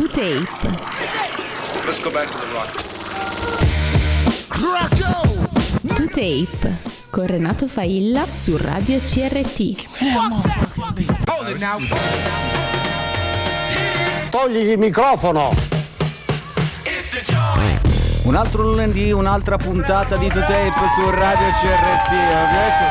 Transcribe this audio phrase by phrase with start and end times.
[0.00, 0.48] To Tape.
[1.84, 2.72] Let's go back to the rock.
[5.94, 6.78] To Tape
[7.10, 9.74] con Renato Failla su Radio CRT.
[14.30, 15.52] Togli il microfono!
[18.22, 22.10] Un altro lunedì, un'altra puntata di To Tape su Radio CRT.
[22.10, 22.84] Ovviamente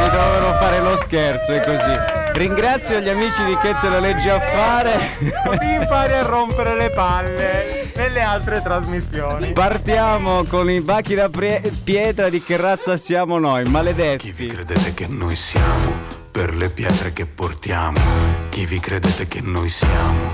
[0.00, 2.13] mi dovevano fare lo scherzo, è così.
[2.34, 5.16] Ringrazio gli amici di Che te lo leggi a fare.
[5.46, 9.52] Così impari a rompere le palle nelle altre trasmissioni.
[9.52, 14.32] Partiamo con i bachi da pre- pietra di che razza siamo noi, maledetti.
[14.32, 15.96] Chi vi credete che noi siamo
[16.32, 18.00] per le pietre che portiamo?
[18.48, 20.32] Chi vi credete che noi siamo?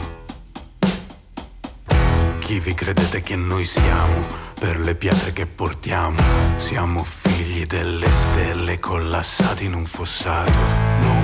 [2.39, 4.25] Chi vi credete che noi siamo
[4.59, 6.17] per le pietre che portiamo?
[6.57, 11.01] Siamo figli delle stelle collassati in un fossato.
[11.03, 11.20] So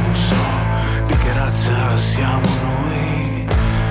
[1.07, 3.47] di che razza siamo noi.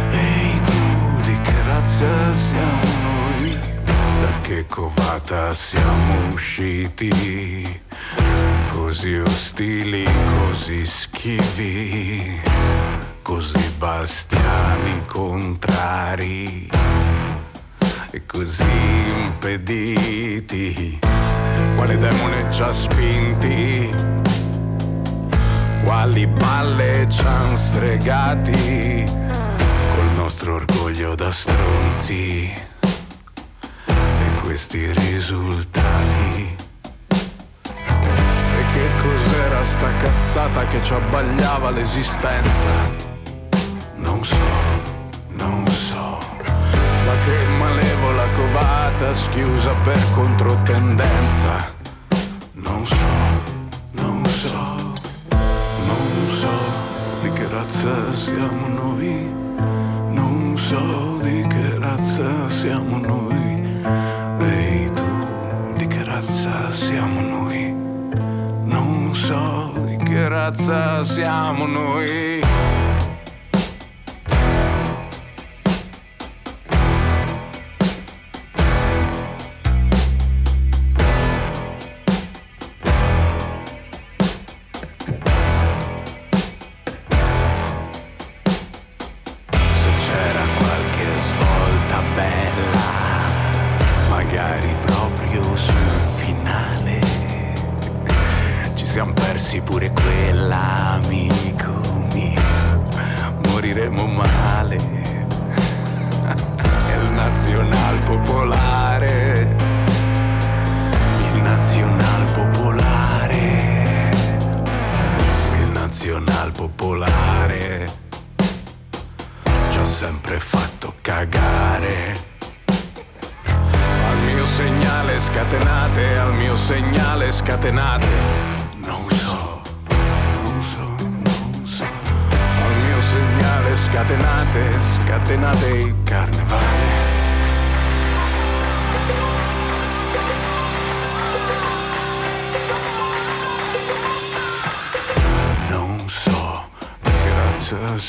[0.10, 3.60] Ehi tu, di che razza siamo noi?
[4.22, 7.82] Da che covata siamo usciti?
[8.70, 10.06] Così ostili,
[10.40, 12.42] così schivi,
[13.22, 16.70] così bastiani contrari
[18.12, 18.64] e così
[19.16, 21.00] impediti.
[21.76, 24.25] Quale demone ci ha spinti?
[25.86, 29.06] Quali balle ci han stregati?
[29.94, 32.52] Col nostro orgoglio da stronzi
[33.86, 36.56] e questi risultati.
[37.08, 42.92] E che cos'era sta cazzata che ci abbagliava l'esistenza?
[43.98, 44.36] Non so,
[45.38, 46.18] non so.
[47.06, 51.74] Ma che malevola covata schiusa per controtendenza.
[52.54, 53.25] Non so,
[57.86, 59.32] razza siamo noi.
[60.12, 63.62] Non so di che razza siamo noi.
[64.40, 67.74] Ehi tu, di che razza siamo noi.
[68.64, 72.65] Non so di che razza siamo noi.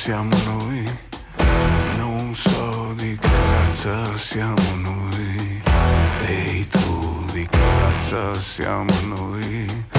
[0.07, 0.85] Siamo noi.
[1.97, 3.71] Non so di che
[4.15, 5.63] siamo noi.
[6.21, 9.96] Ehi tu, di che siamo noi.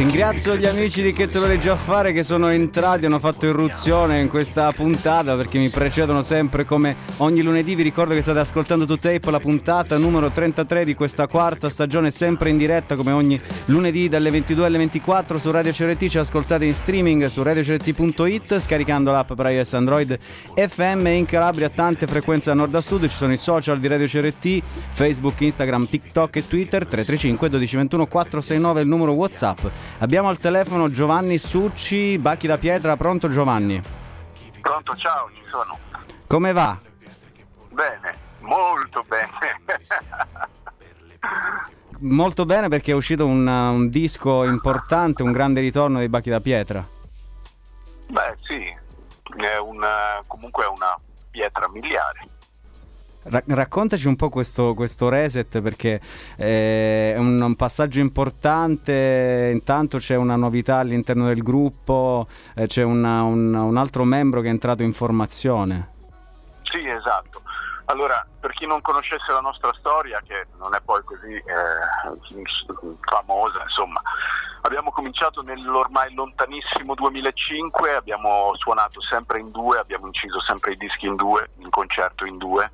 [0.00, 4.28] Ringrazio gli amici di Che te lo fare che sono entrati, hanno fatto irruzione in
[4.30, 7.74] questa puntata perché mi precedono sempre come ogni lunedì.
[7.74, 12.10] Vi ricordo che state ascoltando To Tape, la puntata numero 33 di questa quarta stagione,
[12.10, 16.06] sempre in diretta come ogni lunedì dalle 22 alle 24 su Radio CRT.
[16.06, 20.18] Ci ascoltate in streaming su radiocrt.it scaricando l'app per iOS Android
[20.54, 23.02] FM in Calabria tante frequenze da nord a sud.
[23.02, 24.62] Ci sono i social di Radio CRT,
[24.92, 29.58] Facebook, Instagram, TikTok e Twitter 335 1221 469 il numero WhatsApp.
[29.98, 32.96] Abbiamo al telefono Giovanni Succi, Bacchi da Pietra.
[32.96, 33.82] Pronto Giovanni?
[34.60, 35.78] Pronto, ciao, ci sono.
[36.26, 36.78] Come va?
[37.70, 39.28] Bene, molto bene.
[42.02, 46.40] Molto bene perché è uscito un, un disco importante, un grande ritorno dei Bacchi da
[46.40, 46.82] Pietra.
[48.06, 48.74] Beh, sì,
[49.36, 50.98] è una, comunque è una
[51.30, 52.26] pietra miliare.
[53.22, 56.00] Ra- raccontaci un po' questo, questo reset perché
[56.36, 62.82] eh, è un, un passaggio importante, intanto c'è una novità all'interno del gruppo, eh, c'è
[62.82, 65.88] una- un, un altro membro che è entrato in formazione.
[66.62, 67.42] Sì, esatto.
[67.86, 72.44] Allora, per chi non conoscesse la nostra storia, che non è poi così eh,
[73.00, 74.00] famosa, insomma,
[74.62, 81.06] Abbiamo cominciato nell'ormai lontanissimo 2005, abbiamo suonato sempre in due, abbiamo inciso sempre i dischi
[81.06, 82.70] in due, in concerto in due,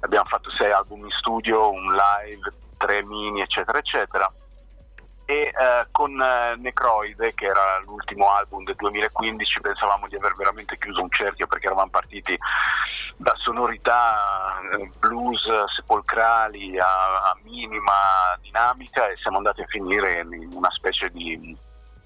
[0.00, 4.30] abbiamo fatto sei album in studio, un live, tre mini, eccetera, eccetera.
[5.30, 10.78] E eh, con eh, Necroide, che era l'ultimo album del 2015, pensavamo di aver veramente
[10.78, 12.34] chiuso un cerchio perché eravamo partiti
[13.14, 15.42] da sonorità eh, blues
[15.76, 17.92] sepolcrali a, a minima
[18.40, 21.54] dinamica e siamo andati a finire in una specie di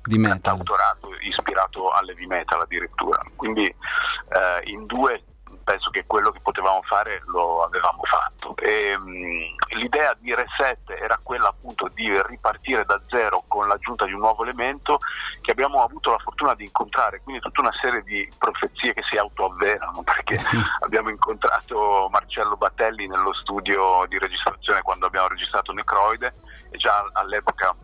[0.03, 0.41] Di metal.
[0.41, 3.23] cantautorato ispirato all'heavy metal addirittura.
[3.37, 5.23] Quindi eh, in due
[5.63, 8.55] penso che quello che potevamo fare lo avevamo fatto.
[8.57, 14.13] E, mh, l'idea di Reset era quella appunto di ripartire da zero con l'aggiunta di
[14.13, 14.99] un nuovo elemento
[15.41, 19.17] che abbiamo avuto la fortuna di incontrare, quindi tutta una serie di profezie che si
[19.17, 20.39] autoavverano perché
[20.81, 26.35] abbiamo incontrato Marcello Battelli nello studio di registrazione quando abbiamo registrato Necroide
[26.71, 27.75] e già all'epoca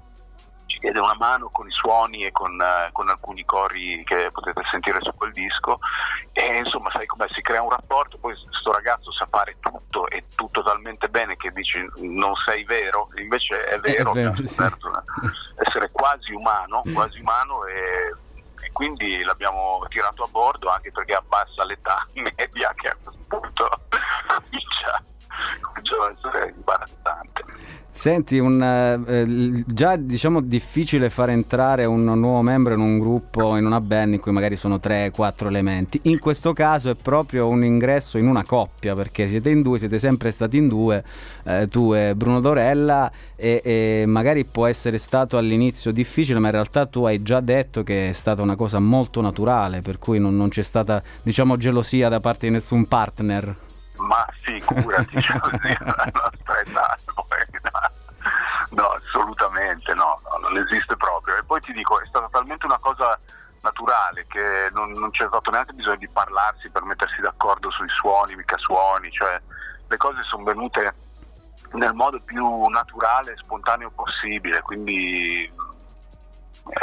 [0.69, 4.63] ci diede una mano con i suoni e con, eh, con alcuni cori che potete
[4.71, 5.79] sentire su quel disco.
[6.33, 10.25] E insomma sai com'è si crea un rapporto poi sto ragazzo sa fare tutto e
[10.35, 13.09] tutto talmente bene che dici non sei vero?
[13.17, 14.47] Invece è vero, vero, abbiamo sì.
[14.47, 15.03] scoperto
[15.57, 18.15] essere quasi umano quasi umano e,
[18.61, 23.71] e quindi l'abbiamo tirato a bordo anche perché abbassa l'età media che a questo punto
[24.29, 25.03] comincia,
[25.61, 27.45] comincia a essere imbarazzante
[27.99, 33.57] Senti, un, eh, l- già diciamo difficile fare entrare un nuovo membro in un gruppo,
[33.57, 35.99] in una band in cui magari sono 3-4 elementi.
[36.05, 39.99] In questo caso è proprio un ingresso in una coppia, perché siete in due, siete
[39.99, 41.03] sempre stati in due,
[41.43, 46.53] eh, tu e Bruno Dorella, e, e magari può essere stato all'inizio difficile, ma in
[46.53, 50.37] realtà tu hai già detto che è stata una cosa molto naturale, per cui non,
[50.37, 53.57] non c'è stata, diciamo, gelosia da parte di nessun partner.
[53.97, 55.41] Ma figurati, cioè,
[55.81, 56.48] la
[59.29, 61.37] assolutamente no, no, non esiste proprio.
[61.37, 63.19] E poi ti dico, è stata talmente una cosa
[63.61, 68.37] naturale che non, non c'è stato neanche bisogno di parlarsi per mettersi d'accordo sui suoni,
[68.37, 69.41] mica suoni, cioè
[69.87, 70.95] le cose sono venute
[71.73, 75.53] nel modo più naturale e spontaneo possibile, quindi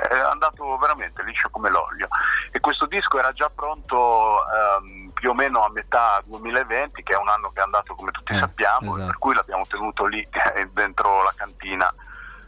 [0.10, 2.08] è andato veramente liscio come l'olio
[2.52, 7.18] e questo disco era già pronto ehm, più o meno a metà 2020 che è
[7.18, 9.06] un anno che è andato come tutti Eh, sappiamo esatto.
[9.06, 10.28] per cui l'abbiamo tenuto lì
[10.74, 11.94] dentro la cantina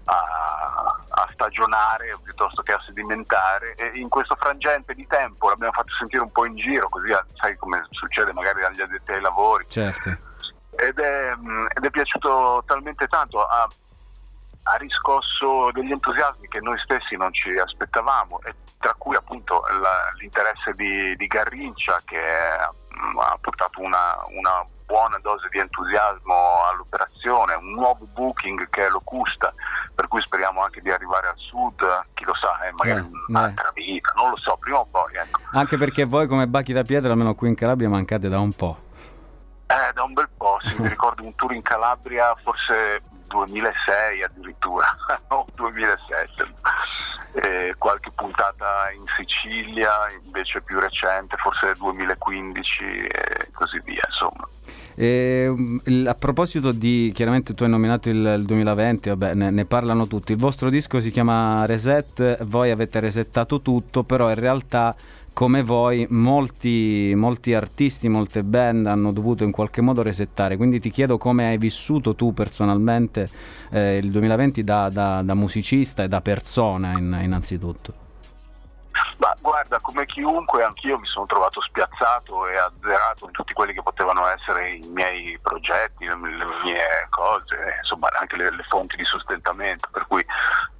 [0.09, 5.93] a, a stagionare piuttosto che a sedimentare e in questo frangente di tempo l'abbiamo fatto
[5.97, 10.09] sentire un po' in giro così sai come succede magari agli addetti ai lavori Certo.
[10.75, 11.33] ed è,
[11.75, 13.67] ed è piaciuto talmente tanto, ha,
[14.63, 20.11] ha riscosso degli entusiasmi che noi stessi non ci aspettavamo, e tra cui appunto la-
[20.17, 22.86] l'interesse di, di Garrincia che mh,
[23.19, 26.33] ha portato una, una buona dose di entusiasmo
[26.71, 29.53] all'operazione, un nuovo booking che è Locusta,
[29.93, 31.81] per cui speriamo anche di arrivare al sud,
[32.13, 35.13] chi lo sa, eh, magari Eh, un'altra vita, non lo so, prima o poi.
[35.15, 35.41] Ecco.
[35.51, 38.85] Anche perché voi come Bacchi da Pietra, almeno qui in Calabria, mancate da un po'.
[39.67, 44.87] Eh, da un bel po', sì, mi ricordo un tour in Calabria, forse 2006 addirittura,
[45.29, 46.53] o 2007,
[47.33, 49.91] e qualche puntata in Sicilia,
[50.25, 54.47] invece più recente, forse 2015 e così via, insomma.
[54.95, 55.53] E,
[55.85, 60.07] il- a proposito di, chiaramente tu hai nominato il, il 2020, vabbè, ne, ne parlano
[60.07, 60.31] tutti.
[60.31, 64.95] Il vostro disco si chiama Reset, voi avete resettato tutto, però in realtà
[65.37, 70.57] come voi molti, molti artisti, molte band hanno dovuto in qualche modo resettare.
[70.57, 73.29] Quindi ti chiedo come hai vissuto tu personalmente
[73.69, 77.93] eh, il 2020 da, da- da musicista e da persona in- innanzitutto.
[79.17, 83.83] Ma guarda, come chiunque, anch'io mi sono trovato spiazzato e azzerato in tutti quelli che
[83.83, 89.87] potevano essere i miei progetti, le, mie cose, insomma anche le, le fonti di sostentamento,
[89.91, 90.25] per cui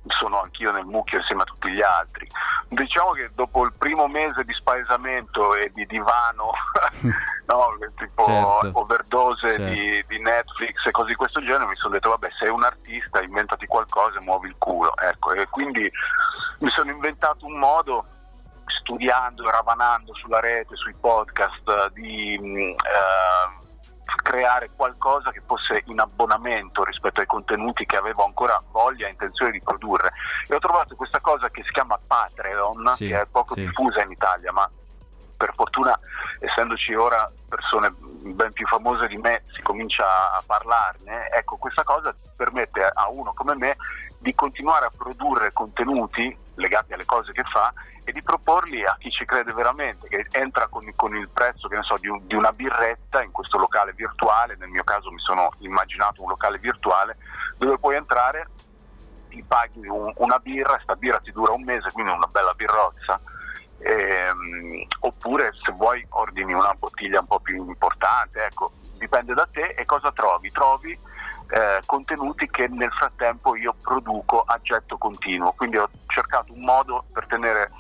[0.10, 2.28] sono anch'io nel mucchio insieme a tutti gli altri.
[2.70, 6.52] Diciamo che dopo il primo mese di spaesamento e di divano,
[7.48, 8.72] no, tipo Certo.
[8.74, 9.64] overdose Certo.
[9.64, 13.22] di, di Netflix e cose di questo genere, mi sono detto vabbè sei un artista,
[13.22, 14.96] inventati qualcosa e muovi il culo.
[14.98, 15.90] Ecco, e quindi
[16.60, 18.06] mi sono inventato un modo
[18.66, 23.66] studiando e ravanando sulla rete, sui podcast, di mh, eh,
[24.16, 29.52] creare qualcosa che fosse in abbonamento rispetto ai contenuti che avevo ancora voglia e intenzione
[29.52, 30.12] di produrre.
[30.48, 33.62] E ho trovato questa cosa che si chiama Patreon, Sì, che è poco sì.
[33.62, 34.70] diffusa in Italia, ma
[35.38, 35.98] per fortuna
[36.40, 42.14] essendoci ora persone ben più famose di me si comincia a parlarne, ecco questa cosa
[42.36, 43.76] permette a uno come me
[44.20, 47.72] di continuare a produrre contenuti legati alle cose che fa
[48.04, 51.98] e di proporli a chi ci crede veramente, che entra con, con il prezzo so,
[51.98, 56.24] di, un- di una birretta in questo locale virtuale, nel mio caso mi sono immaginato
[56.24, 57.18] un locale virtuale
[57.58, 58.48] dove puoi entrare
[59.30, 63.20] ti paghi un- una birra, sta birra ti dura un mese, quindi una bella birrozza.
[63.80, 69.76] Ehm, oppure se vuoi ordini una bottiglia un po' più importante, ecco, dipende da te
[69.78, 70.50] e cosa trovi?
[70.50, 70.98] Trovi
[71.50, 77.06] eh, contenuti che nel frattempo io produco a getto continuo, quindi ho cercato un modo
[77.14, 77.72] per tenere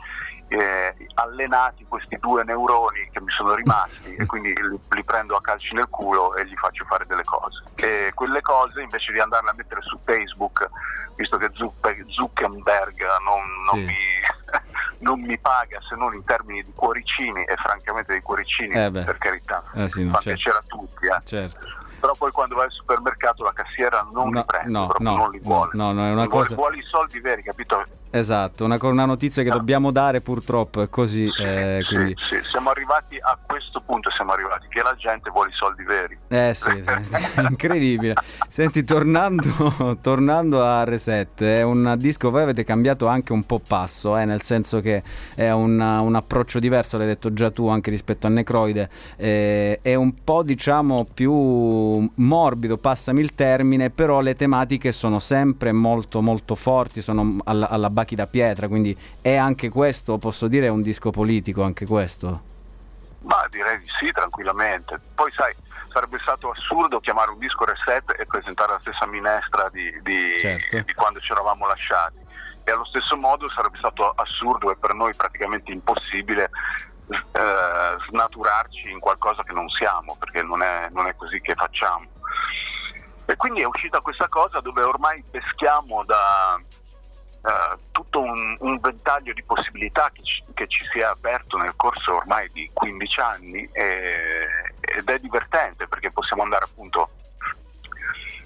[0.49, 5.41] eh, allenati questi due neuroni che mi sono rimasti e quindi li, li prendo a
[5.41, 7.63] calci nel culo e gli faccio fare delle cose.
[7.75, 10.69] E quelle cose invece di andarle a mettere su Facebook,
[11.15, 13.91] visto che Zuck- Zuckerberg non, non Sì.
[13.91, 13.95] mi,
[14.99, 19.17] non mi paga se non in termini di cuoricini e francamente dei cuoricini Eh per
[19.17, 20.41] carità Eh sì, no, fa certo.
[20.41, 21.21] piacere a tutti eh.
[21.25, 21.67] Certo.
[21.99, 25.17] Però poi quando vai al supermercato la cassiera non No, li prende no, proprio no,
[25.17, 25.71] non li vuole.
[25.73, 29.05] no, no, è una Li vuole- cosa- vuole i soldi veri capito Esatto, una, una
[29.05, 31.25] notizia che dobbiamo dare purtroppo è così.
[31.39, 32.15] eh, Sì, quindi...
[32.17, 36.17] sì, siamo arrivati a questo punto siamo arrivati che la gente vuole i soldi veri
[36.27, 38.15] Eh sì, sì, incredibile.
[38.47, 44.17] Senti, tornando, tornando a Reset, è un disco, voi avete cambiato anche un po' passo,
[44.17, 45.03] eh, nel senso che
[45.35, 49.95] è un, un approccio diverso, l'hai detto già tu, anche rispetto a Necroide, eh, è
[49.95, 56.55] un po' diciamo più morbido, passami il termine, però le tematiche sono sempre molto molto
[56.55, 60.83] forti, sono alla, alla Bachi da pietra, quindi è anche questo, posso dire, è un
[60.83, 62.41] disco politico anche questo.
[63.21, 65.51] ma direi di sì tranquillamente poi sai
[65.91, 70.81] sarebbe stato assurdo chiamare un disco reset e presentare la stessa minestra di, di- Certo.
[70.85, 72.17] di quando ci eravamo lasciati
[72.63, 76.51] e allo stesso modo sarebbe stato assurdo e per noi praticamente impossibile
[77.09, 82.05] eh, snaturarci in qualcosa che non siamo perché non è, non è così che facciamo
[83.25, 86.61] e quindi è uscita questa cosa dove ormai peschiamo da
[87.47, 91.73] eh, tutto un, un ventaglio di possibilità che ci, che ci si è aperto nel
[91.75, 97.09] corso ormai di 15 anni e- ed è divertente perché possiamo andare appunto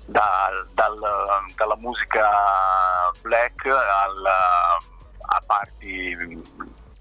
[0.06, 2.30] dal- dal- dalla musica
[3.22, 4.78] black alla-
[5.34, 6.12] a parti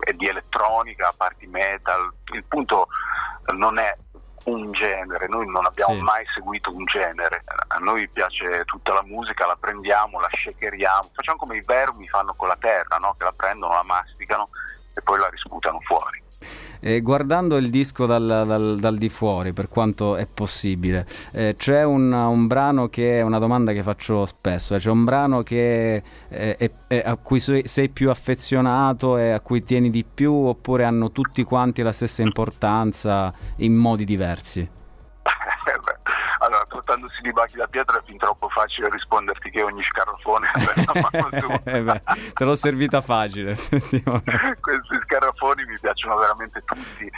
[0.06, 2.12] eh, di elettronica, a parti metal.
[2.32, 2.86] Il punto
[3.54, 3.96] non è
[4.44, 6.00] un genere, noi non abbiamo Sì.
[6.00, 11.38] mai seguito un genere, a noi piace tutta la musica, la prendiamo, la shakeriamo, facciamo
[11.38, 13.14] come i vermi fanno con la terra, no?
[13.18, 14.48] che la prendono, la masticano
[14.94, 16.22] e poi la risputano fuori.
[16.82, 21.84] Eh, guardando il disco dal, dal- dal di fuori, per quanto è possibile, eh, c'è
[21.84, 26.02] un, un brano che è una domanda che faccio spesso: eh, c'è un brano che
[26.28, 30.32] eh, è- è- a cui sei, sei più affezionato e a cui tieni di più,
[30.32, 34.68] oppure hanno tutti quanti la stessa importanza in modi diversi?
[37.20, 40.50] Beh, allora, trattandosi di bachi da pietra è fin troppo facile risponderti che ogni scarafone.
[41.70, 43.54] Eh beh, te l'ho servita facile.
[43.70, 47.10] Questi scarafoni mi piacciono veramente tutti,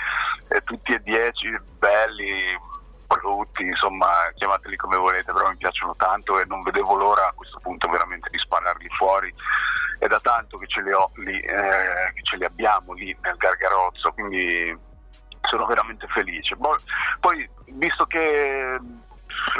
[0.48, 2.58] eh, tutti e dieci, belli,
[3.06, 7.58] brutti, insomma, chiamateli come volete, però mi piacciono tanto e non vedevo l'ora a questo
[7.62, 9.32] punto veramente di spararli fuori.
[9.98, 13.36] È da tanto che ce li ho lì, eh, che ce li abbiamo lì nel
[13.36, 14.76] gargarozzo, quindi
[15.42, 16.56] sono veramente felice.
[16.56, 16.76] Poi,
[17.20, 18.78] poi, visto che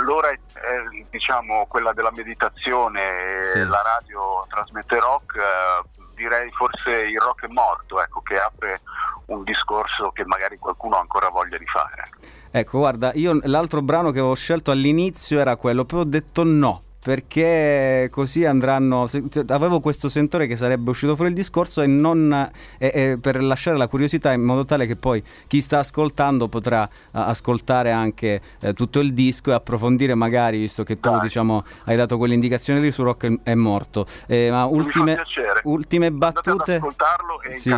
[0.05, 3.59] l'ora è, è, diciamo quella della meditazione Sì.
[3.59, 8.81] la radio trasmette rock, eh, direi forse il rock è morto, ecco, che apre
[9.27, 12.09] un discorso che magari qualcuno ha ancora voglia di fare.
[12.51, 16.83] Ecco, guarda, io l'altro brano che avevo scelto all'inizio era quello, poi ho detto no.
[17.03, 19.09] Perché così andranno.
[19.49, 22.51] Avevo questo sentore che sarebbe uscito fuori il discorso e non.
[22.79, 26.89] e- e per lasciare la curiosità in modo tale che poi chi sta ascoltando potrà
[27.13, 31.21] ah, ascoltare anche eh, tutto il disco e approfondire, magari, visto che tu Dai.
[31.23, 34.07] diciamo hai dato quell'indicazione lì su Rock è- morto.
[34.27, 35.17] Eh, ma ultime,
[35.65, 36.77] ultime battute.
[36.77, 37.71] e Sì.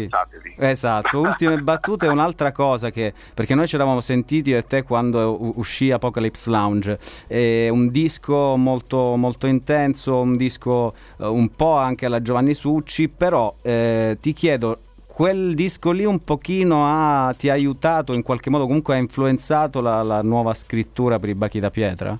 [0.58, 5.52] Esatto, ultime battute è un'altra cosa che perché noi ci eravamo sentiti e te quando
[5.58, 12.06] uscì Apocalypse Lounge, è un disco molto, molto intenso, un disco eh, un po' anche
[12.06, 17.52] alla Giovanni Succi, però eh, ti chiedo quel disco lì un pochino ha, ti ha
[17.52, 21.70] aiutato in qualche modo, comunque ha influenzato la, la nuova scrittura per i Bachi da
[21.70, 22.18] Pietra?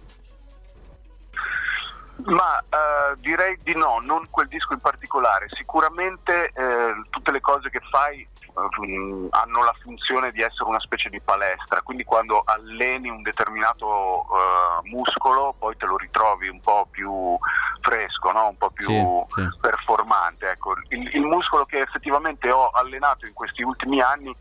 [2.23, 5.49] Ma eh, direi di no, non quel disco in particolare.
[5.51, 11.21] Sicuramente eh, tutte le cose che fai hanno la funzione di essere una specie di
[11.21, 17.37] palestra, quindi quando alleni un determinato eh, muscolo poi te lo ritrovi un po' più
[17.81, 18.49] fresco, no?
[18.49, 19.59] un po' più Sì, sì.
[19.61, 20.51] performante.
[20.51, 24.35] Ecco, il, il muscolo che effettivamente ho allenato in questi ultimi anni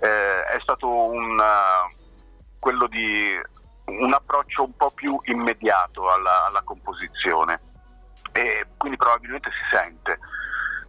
[0.00, 1.94] eh, è stato un, eh,
[2.58, 3.40] quello di
[3.86, 7.60] un approccio un po' più immediato alla, alla composizione
[8.32, 10.18] e quindi probabilmente si sente.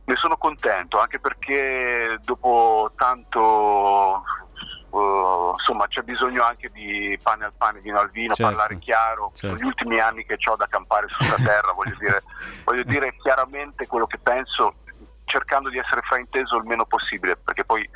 [0.05, 4.23] Ne sono contento anche perché dopo tanto
[4.89, 8.51] uh, insomma c'è bisogno anche di pane al pane, vino al vino, Certo.
[8.51, 9.31] parlare chiaro.
[9.33, 9.55] Certo.
[9.55, 12.23] Sono gli ultimi anni che ho da campare sulla terra, voglio dire,
[12.63, 14.75] voglio dire chiaramente quello che penso,
[15.25, 17.87] cercando di essere frainteso il meno possibile, perché poi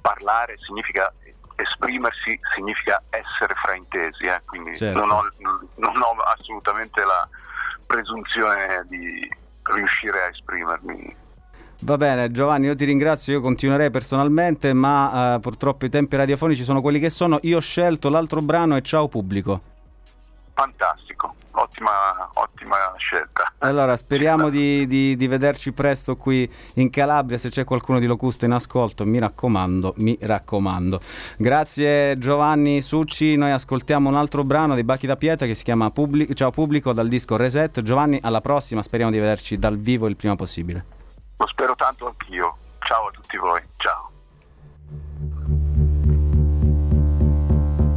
[0.00, 1.12] parlare significa
[1.56, 4.98] esprimersi, significa essere fraintesi, eh, quindi Certo.
[4.98, 5.28] non, ho,
[5.76, 7.26] non ho assolutamente la
[7.86, 9.28] presunzione di
[9.62, 11.24] riuscire a esprimermi.
[11.80, 13.34] Va bene, Giovanni, io ti ringrazio.
[13.34, 17.38] Io continuerei personalmente, ma eh, purtroppo i tempi radiofonici sono quelli che sono.
[17.42, 19.60] Io ho scelto l'altro brano e ciao pubblico.
[20.54, 21.90] Fantastico, ottima,
[22.32, 23.52] ottima scelta.
[23.58, 27.36] Allora, speriamo di, di- di vederci presto qui in Calabria.
[27.36, 30.98] Se c'è qualcuno di Locusta in ascolto, mi raccomando, mi raccomando.
[31.36, 33.36] Grazie Giovanni Succi.
[33.36, 36.94] Noi ascoltiamo un altro brano dei Bacchi da Pietra che si chiama Publi- Ciao Pubblico
[36.94, 37.82] dal disco Reset.
[37.82, 38.82] Giovanni, alla prossima.
[38.82, 40.95] Speriamo di vederci dal vivo il prima possibile.
[41.38, 42.56] Lo spero tanto anch'io.
[42.78, 44.10] Ciao a tutti voi, ciao.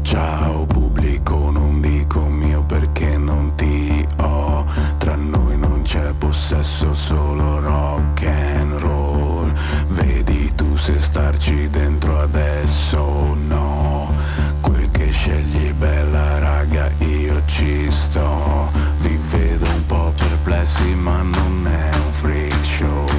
[0.03, 4.65] Ciao pubblico, non dico mio perché non ti ho.
[4.98, 9.51] Tra noi non c'è possesso, solo rock and roll.
[9.89, 14.13] Vedi tu se starci dentro adesso o no.
[14.62, 18.72] Quel che scegli bella raga, io ci sto.
[18.98, 23.18] Vi vedo un po' perplessi, ma non è un freak show.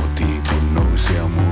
[1.10, 1.49] Tipo noi siamo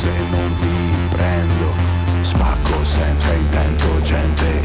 [0.00, 1.74] se non ti prendo.
[2.22, 4.59] Spacco senza intento, gente,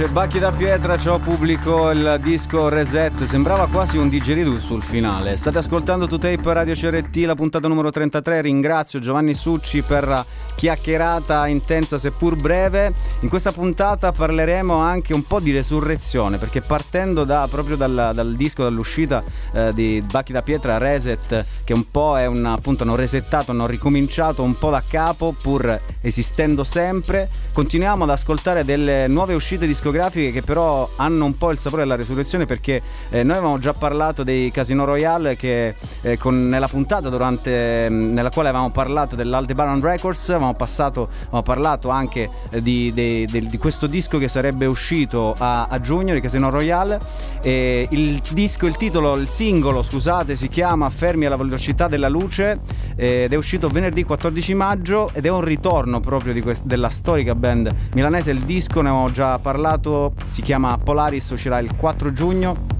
[0.00, 5.36] voce, Bacchi da Pietra, ciao pubblico, il disco Reset, sembrava quasi un digeridoo sul finale.
[5.36, 10.24] State ascoltando To Tape Radio CRT, la puntata numero 33, ringrazio Giovanni Succi per la
[10.54, 12.92] chiacchierata intensa seppur breve.
[13.20, 18.34] In questa puntata parleremo anche un po' di resurrezione, perché partendo da, proprio dal, dal
[18.36, 22.94] disco, dall'uscita eh, di Bacchi da Pietra, Reset, che un po' è un, appunto, hanno
[22.94, 29.34] resettato, hanno ricominciato un po' da capo, pur esistendo sempre, continuiamo ad ascoltare delle nuove
[29.34, 33.58] uscite discografiche che però hanno un po' il sapore della resurrezione perché eh, noi avevamo
[33.58, 38.70] già parlato dei Casino Royale che eh, con- nella puntata durante, mh, nella quale avevamo
[38.70, 44.28] parlato dell'Aldebaran Records avevamo, passato, avevamo parlato anche eh, di, del- di questo disco che
[44.28, 47.00] sarebbe uscito a, a giugno di Casino Royale.
[47.42, 52.58] E il disco, il titolo, il singolo scusate si chiama Fermi alla velocità della luce
[52.96, 56.88] eh, ed è uscito venerdì 14 maggio ed è un ritorno proprio di quest- della
[56.90, 62.12] storica band milanese il disco ne avevamo già parlato si chiama Polaris uscirà il 4
[62.12, 62.78] giugno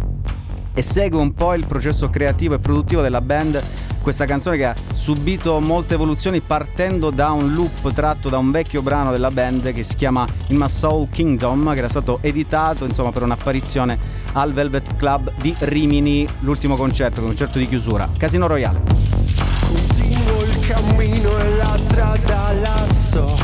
[0.72, 3.62] e segue un po' il processo creativo e produttivo della band.
[4.00, 8.80] Questa canzone che ha subito molte evoluzioni partendo da un loop tratto da un vecchio
[8.80, 13.12] brano della band che si chiama In My Soul Kingdom, che era stato editato insomma
[13.12, 13.98] per un'apparizione
[14.32, 18.08] al Velvet Club di Rimini, l'ultimo concerto, concerto di chiusura.
[18.16, 18.80] Casino Royale.
[19.66, 23.36] Continuo il cammino e la strada lasso,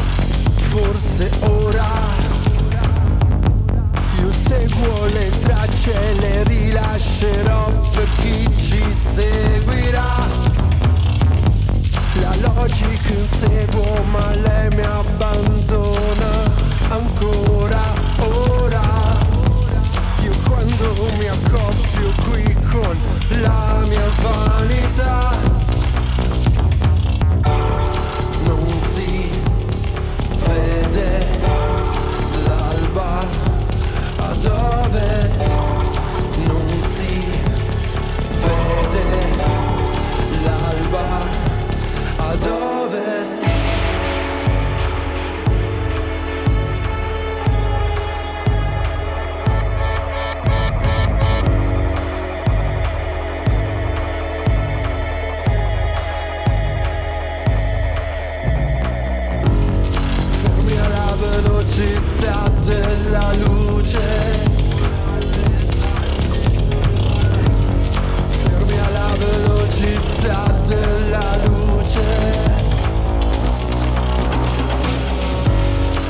[0.70, 1.88] forse ora.
[4.20, 10.14] Io seguo le tracce, le rilascerò per chi ci seguirà.
[12.20, 16.30] La logica inseguo ma lei mi abbandona
[16.88, 17.82] ancora
[18.18, 18.80] ora
[20.22, 22.98] Io quando mi accoppio qui con
[23.42, 23.85] la
[63.06, 64.00] della luce.
[68.28, 72.04] Fermi alla velocità della luce.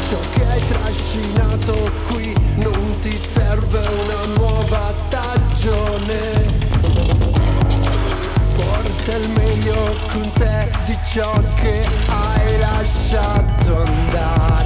[0.08, 6.44] Ciò che hai trascinato qui non ti serve una nuova stagione.
[8.54, 14.65] Porta il meglio con te di ciò che hai lasciato andare.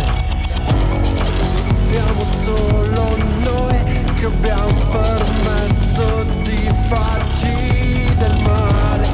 [2.22, 3.82] Siamo solo noi
[4.14, 9.08] che abbiamo permesso di farci del male.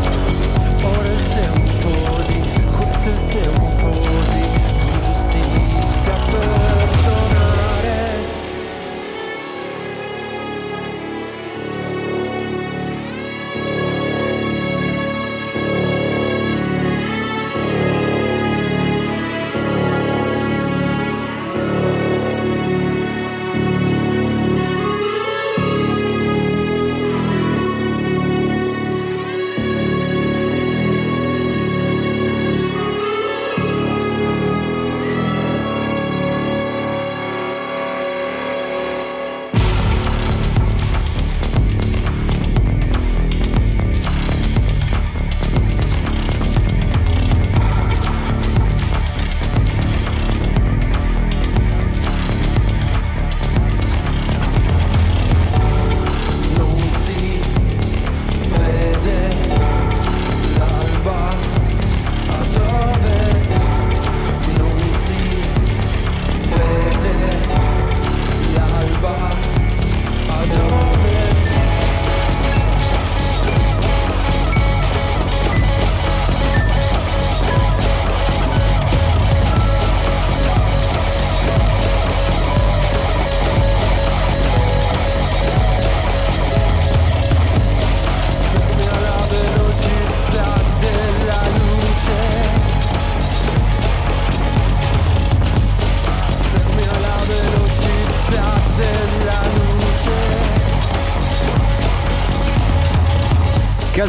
[0.82, 1.88] Ora è il tempo
[2.26, 2.40] di,
[2.76, 3.55] questo è il tempo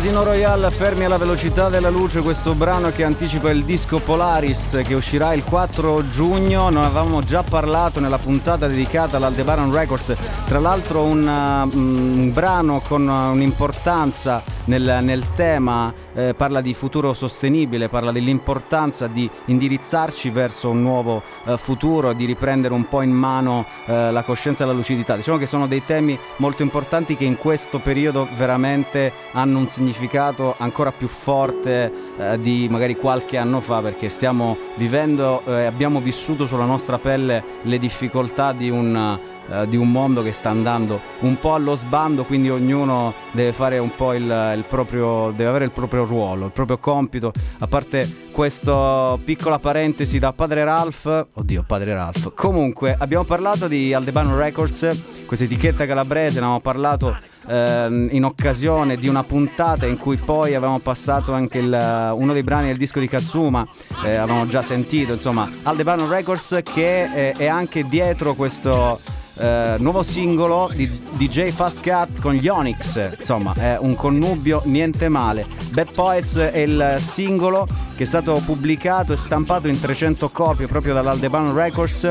[0.08, 4.93] Casino Royale, fermi alla velocità della luce, questo brano che anticipa il disco Polaris che
[4.93, 6.70] uscirà il 4 giugno.
[6.70, 10.15] Non avevamo già parlato nella puntata dedicata all'Aldebaran Records,
[10.46, 17.13] tra l'altro un, uh, un brano con un'importanza nel, nel tema, eh, parla di futuro
[17.13, 23.12] sostenibile, parla dell'importanza di indirizzarci verso un nuovo eh, futuro, di riprendere un po' in
[23.12, 25.15] mano eh, la coscienza e la lucidità.
[25.15, 30.56] Diciamo che sono dei temi molto importanti che in questo periodo veramente hanno un significato
[30.58, 36.45] ancora più forte eh, di magari qualche anno fa perché stiamo vivendo e abbiamo vissuto
[36.45, 41.39] sulla nostra pelle le difficoltà di un eh, di un mondo che sta andando un
[41.39, 45.71] po' allo sbando, quindi ognuno deve fare un po' il, il proprio, deve avere il
[45.71, 47.31] proprio ruolo, il proprio compito.
[47.60, 52.34] A parte questa piccola parentesi da padre Ralph, oddio, padre Ralph.
[52.36, 58.97] Comunque, abbiamo parlato di Aldebano Records, questa etichetta calabrese, ne abbiamo parlato ehm, in occasione
[58.97, 63.00] di una puntata in cui poi avevamo passato anche il- uno dei brani del disco
[63.00, 63.67] di Katsuma,
[64.04, 69.00] eh, avevamo già sentito, insomma, Aldebano Records che eh, è anche dietro questo
[69.39, 75.10] eh, nuovo singolo di DJ Fast Cat con gli Onyx, insomma è un connubio niente
[75.10, 75.43] male.
[75.71, 80.93] Bad Poets è il singolo che è stato pubblicato e stampato in 300 copie proprio
[80.93, 82.03] dall'Aldebaran Records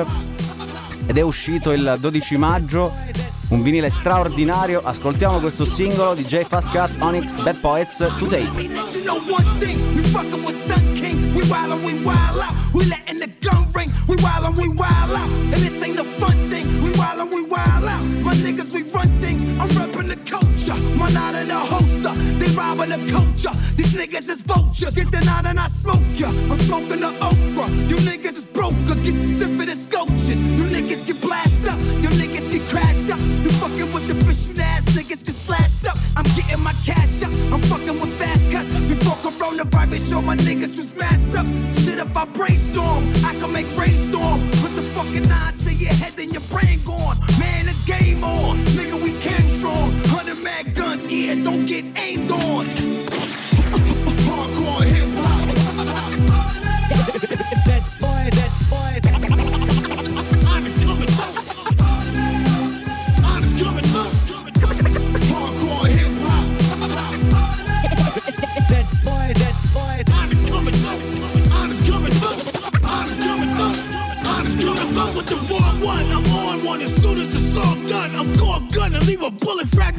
[1.07, 2.93] ed è uscito il 12 maggio.
[3.51, 8.61] Un vinile straordinario, ascoltiamo questo singolo di J Fast Cat Onyx Bad Poets to Tape.
[8.61, 9.47] You know one
[21.51, 22.13] a holster.
[22.39, 23.76] They robbing the culture.
[24.07, 24.95] niggas is vultures.
[24.95, 26.29] Get the knot and I smoke ya.
[26.29, 27.71] I'm smoking the okra.
[27.91, 28.75] You niggas is broke.
[29.03, 30.41] Get stiffer than sculptures.
[30.59, 31.81] You niggas get blasted up.
[31.81, 33.21] You niggas get crashed up.
[33.21, 35.97] You fucking with the fish you ass niggas get slashed up.
[36.17, 37.33] I'm getting my cash up.
[37.53, 38.73] I'm fucking with fast cuts.
[38.89, 41.47] Before coronavirus, show my niggas was masked up.
[41.83, 43.16] Shit if I brainstorm.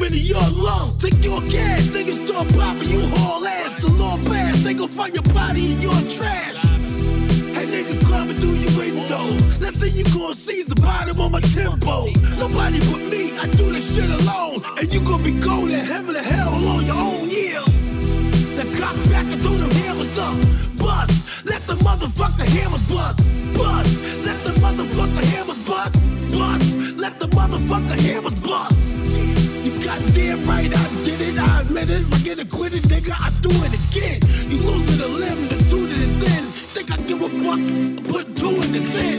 [0.08, 0.98] Into your lung.
[0.98, 3.74] Take your gas, niggas start popping, you haul ass.
[3.74, 6.56] The law pass, they gon' find your body in your trash.
[7.56, 9.26] Hey niggas climbing through your window.
[9.60, 12.06] Last thing you gon' see is the bottom of my tempo.
[12.38, 14.62] Nobody but me, I do this shit alone.
[14.78, 17.62] And you gon' be going to heaven or hell on your own, yeah.
[18.56, 20.36] Now cock back and throw them hammers up.
[20.78, 23.28] Bust, let the motherfucker hammers bust.
[23.54, 26.08] Bust, let the motherfucker hammers bust.
[26.32, 28.77] Bust, let the motherfucker hammers bust.
[30.48, 32.02] Right, I did it, I admit it.
[32.02, 34.22] If I get acquitted, nigga, I do it again.
[34.50, 36.44] You losing a limb, the two to the ten.
[36.74, 37.60] Think I give a fuck?
[38.08, 39.17] Put two in the sin.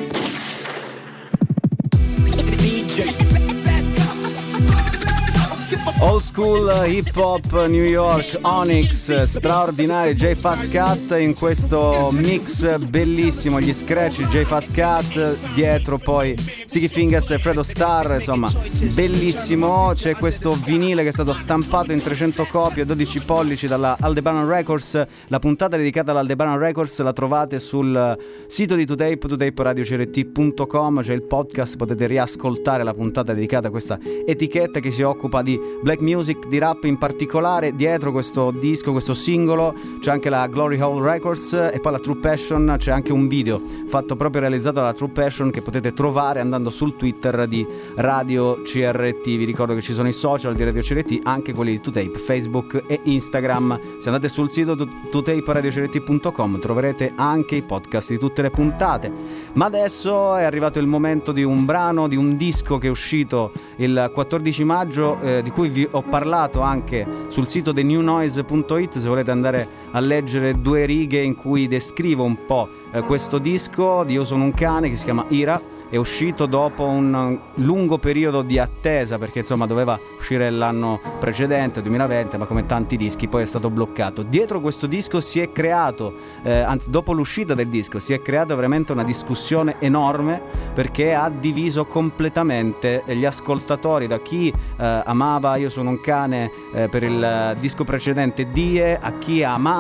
[6.38, 13.74] School hip hop New York Onyx straordinario J Fast Cat in questo mix bellissimo gli
[13.74, 16.36] scratch J Fast Cat dietro poi
[16.68, 18.48] Sticky Fingers e Fredo Star insomma
[18.92, 19.92] bellissimo.
[19.94, 25.02] C'è questo vinile che è stato stampato in 300 copie 12 pollici dalla Aldebaran Records.
[25.28, 31.76] La puntata dedicata all'Aldebaran Records la trovate sul sito di Totape totaperadiocrt.com c'è il podcast
[31.78, 36.58] potete riascoltare la puntata dedicata a questa etichetta che si occupa di black music, di
[36.58, 37.74] rap in particolare.
[37.74, 42.16] Dietro questo disco, questo singolo, c'è anche la Glory Hole Records e poi la True
[42.16, 46.68] Passion, c'è anche un video fatto proprio realizzato dalla True Passion che potete trovare andando
[46.70, 49.24] sul Twitter di Radio CRT.
[49.24, 52.84] Vi ricordo che ci sono i social di Radio CRT, anche quelli di 2Tape, Facebook
[52.86, 53.80] e Instagram.
[53.98, 54.76] Se andate sul sito
[55.10, 59.10] tuteparadiocrt.com troverete anche i podcast di tutte le puntate.
[59.54, 63.52] Ma adesso è arrivato il momento di un brano, di un disco che è uscito
[63.76, 66.17] il 14 maggio, eh, di cui vi ho parlato
[66.60, 72.44] anche sul sito thenewnoise.it se volete andare a leggere due righe in cui descrivo un
[72.44, 76.44] po' eh, questo disco di Io sono un cane che si chiama Ira è uscito
[76.44, 82.66] dopo un lungo periodo di attesa perché insomma doveva uscire l'anno precedente 2020 ma come
[82.66, 84.22] tanti dischi poi è stato bloccato.
[84.22, 88.54] Dietro questo disco si è creato eh, anzi dopo l'uscita del disco si è creata
[88.54, 90.42] veramente una discussione enorme
[90.74, 96.88] perché ha diviso completamente gli ascoltatori da chi eh, amava Io sono un cane eh,
[96.88, 99.77] per il disco precedente Die a chi amava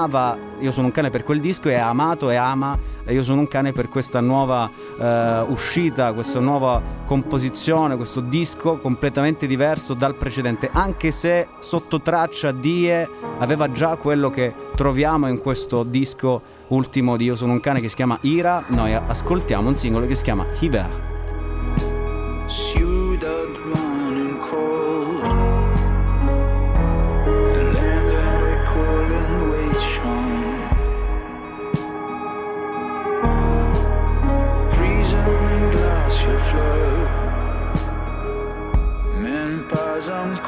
[0.60, 3.48] Io sono un cane per quel disco e ha amato e ama Io sono un
[3.48, 10.68] cane per questa nuova eh, uscita, questa nuova composizione, questo disco completamente diverso dal precedente,
[10.72, 13.08] anche se sotto traccia Die
[13.38, 17.88] aveva già quello che troviamo in questo disco ultimo di Io sono un cane che
[17.88, 21.16] si chiama Ira, noi ascoltiamo un singolo che si chiama Hiver.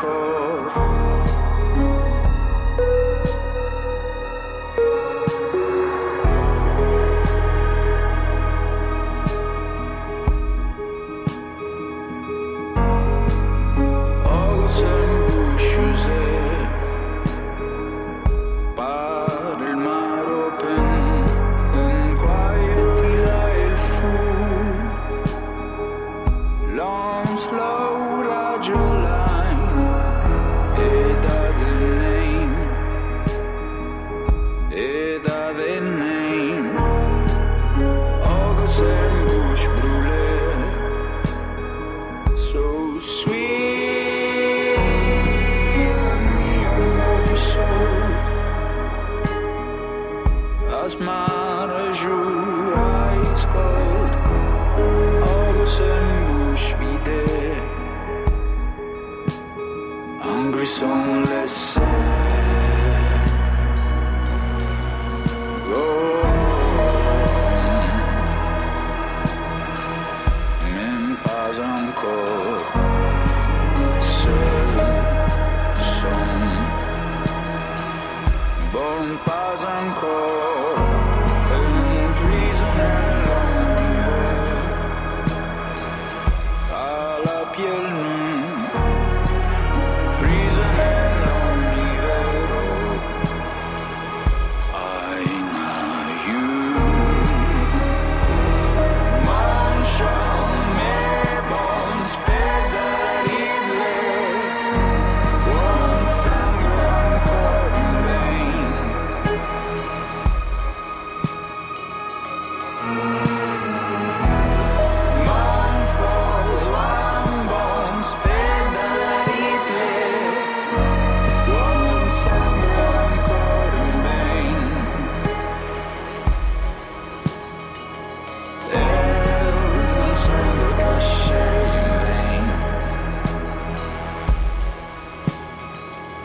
[0.01, 1.00] cold.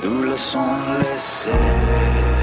[0.05, 0.59] Nous laissons
[0.99, 2.34] laisser.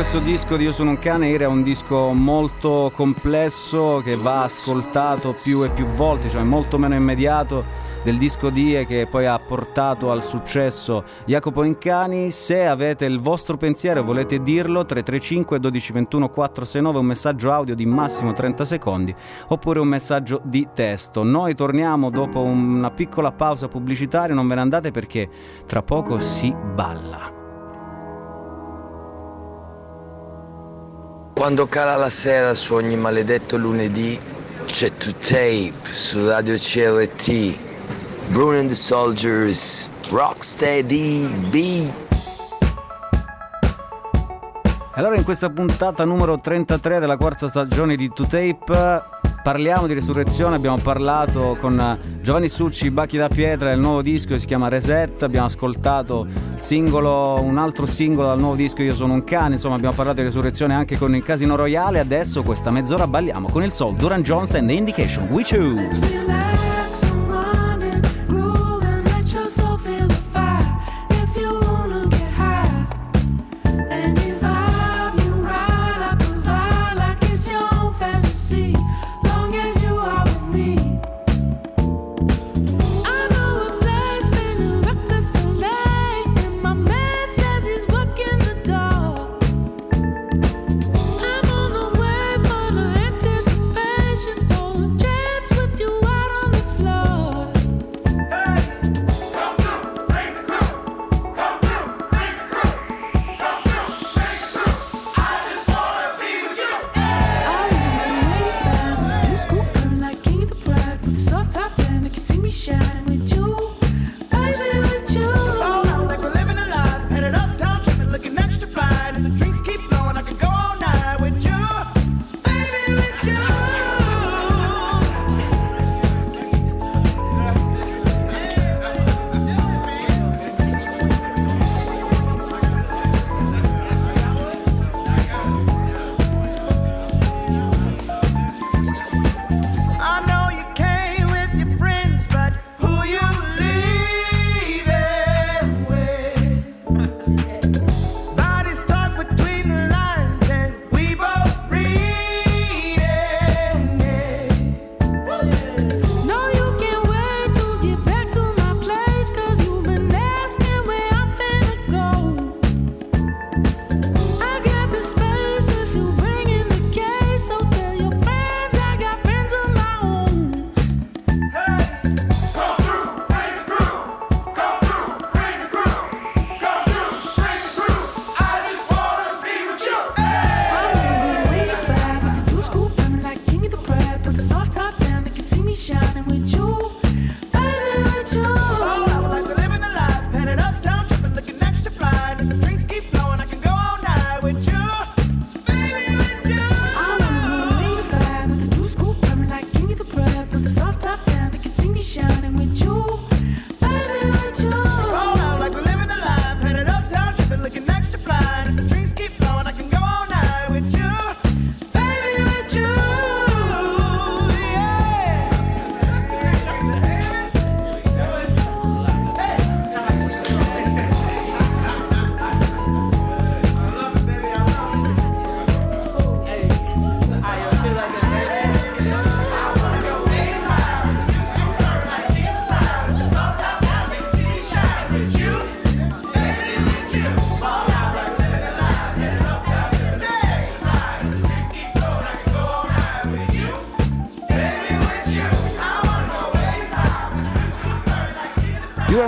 [0.00, 5.36] Questo disco di Io sono un cane era un disco molto complesso che va ascoltato
[5.42, 7.66] più e più volte, cioè molto meno immediato
[8.02, 12.30] del disco Die che poi ha portato al successo Jacopo Incani.
[12.30, 17.84] Se avete il vostro pensiero e volete dirlo, 335 1221 469 un messaggio audio di
[17.84, 19.14] massimo 30 secondi
[19.48, 21.24] oppure un messaggio di testo.
[21.24, 25.28] Noi torniamo dopo una piccola pausa pubblicitaria, non ve ne andate perché
[25.66, 27.39] tra poco si balla.
[31.40, 34.20] Quando cala la sera su ogni maledetto lunedì
[34.66, 37.56] c'è To Tape su Radio CRT.
[38.28, 42.09] Bruno and the Soldiers, Rocksteady B.
[44.94, 49.02] Allora in questa puntata numero 33 della quarta stagione di 2Tape
[49.40, 54.40] parliamo di resurrezione, abbiamo parlato con Giovanni Succi, Bacchi da Pietra, il nuovo disco che
[54.40, 56.26] si chiama Reset, abbiamo ascoltato
[56.56, 60.24] singolo, un altro singolo dal nuovo disco Io sono un cane, insomma abbiamo parlato di
[60.24, 64.54] resurrezione anche con il Casino Royale, adesso questa mezz'ora balliamo con il Soul, Duran Jones
[64.54, 66.89] and The Indication, We Choose.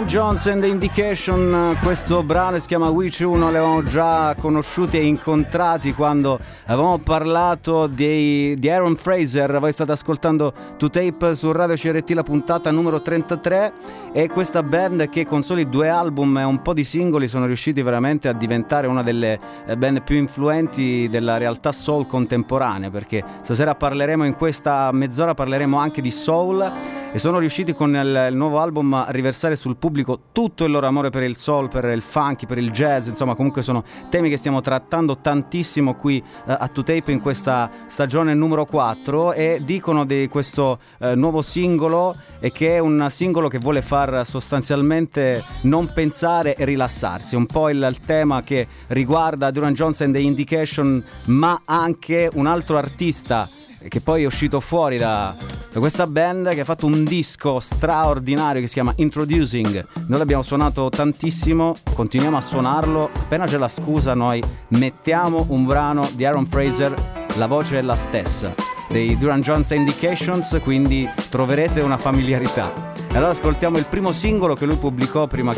[0.03, 5.05] Duran Jones and the Indication, questo brano si chiama Which Uno, l'avevamo già conosciuti e
[5.05, 11.76] incontrati quando avevamo parlato di, di Aaron Fraser, voi state ascoltando To Tape su Radio
[11.76, 13.72] CRT la puntata numero 33
[14.12, 17.80] e questa band che con soli due album e un po' di singoli sono riusciti
[17.82, 23.74] veramente a diventare una delle eh, band più influenti della realtà soul contemporanea perché stasera
[23.74, 28.58] parleremo in questa mezz'ora parleremo anche di soul e sono riusciti con il, il nuovo
[28.58, 32.46] album a riversare sul pubblico tutto il loro amore per il soul, per il funky,
[32.46, 37.10] per il jazz, insomma comunque sono temi che stiamo trattando tantissimo qui eh, a 2Tape
[37.10, 42.78] in questa stagione numero 4 e dicono di questo eh, nuovo singolo e che è
[42.78, 48.40] un singolo che vuole far sostanzialmente non pensare e rilassarsi, un po' il, il tema
[48.40, 53.46] che riguarda Duran Jones and the Indication ma anche un altro artista
[53.86, 55.36] che poi è uscito fuori da,
[55.73, 59.87] da, questa band che ha fatto un disco straordinario che si chiama Introducing.
[60.07, 63.11] Noi l'abbiamo suonato tantissimo, continuiamo a suonarlo.
[63.12, 66.95] Appena c'è la scusa, noi mettiamo un brano di Aaron Fraser,
[67.37, 68.55] la voce è la stessa,
[68.89, 72.91] dei Duran Jones Indications, quindi troverete una familiarità.
[73.11, 75.55] E allora ascoltiamo il primo singolo che lui pubblicò prima,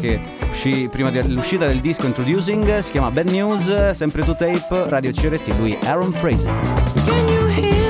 [0.51, 5.55] uscì, prima dell'uscita del disco Introducing, si chiama Bad News, sempre to tape, Radio CRT,
[5.59, 7.84] lui Aaron Fraser.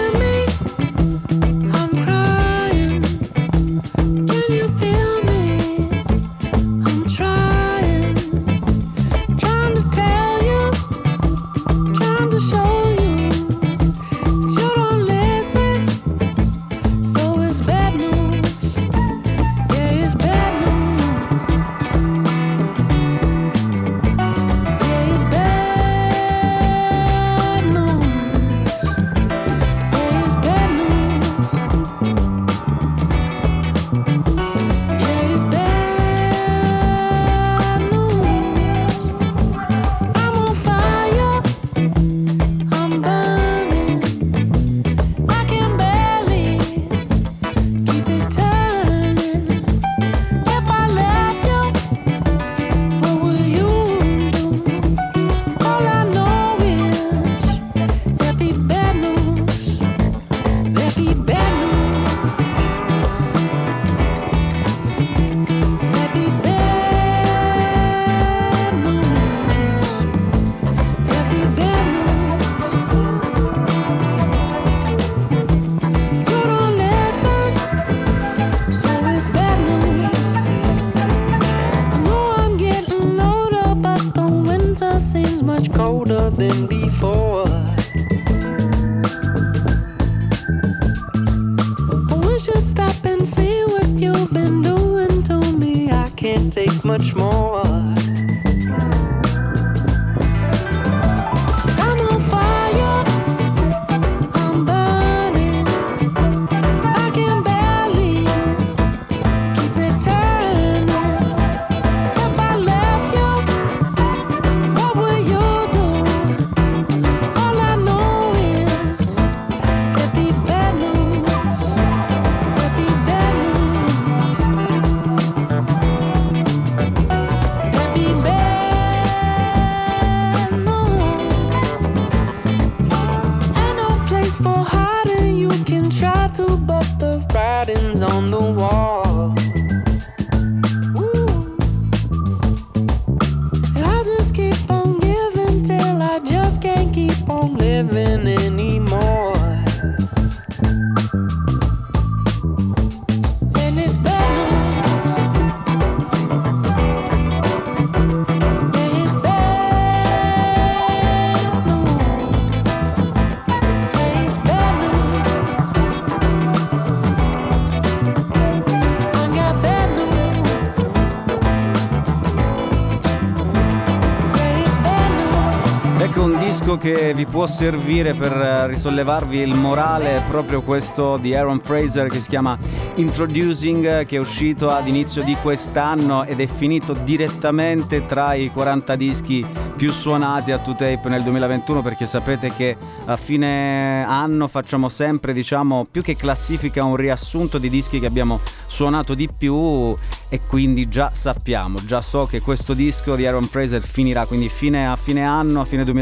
[176.84, 182.20] Che vi può servire per eh, risollevarvi il morale proprio questo di Aaron Fraser che
[182.20, 182.58] si chiama
[182.96, 188.96] Introducing che è uscito ad inizio di quest'anno ed è finito direttamente tra i 40
[188.96, 189.46] dischi
[189.76, 192.76] più suonati a 2Tape nel 2021 perché sapete che
[193.06, 198.40] a fine anno facciamo sempre diciamo più che classifica un riassunto di dischi che abbiamo
[198.66, 199.96] suonato di più
[200.28, 204.88] e quindi già sappiamo, già so che questo disco di Aaron Fraser finirà, quindi fine,
[204.88, 205.93] a fine anno, a fine 2021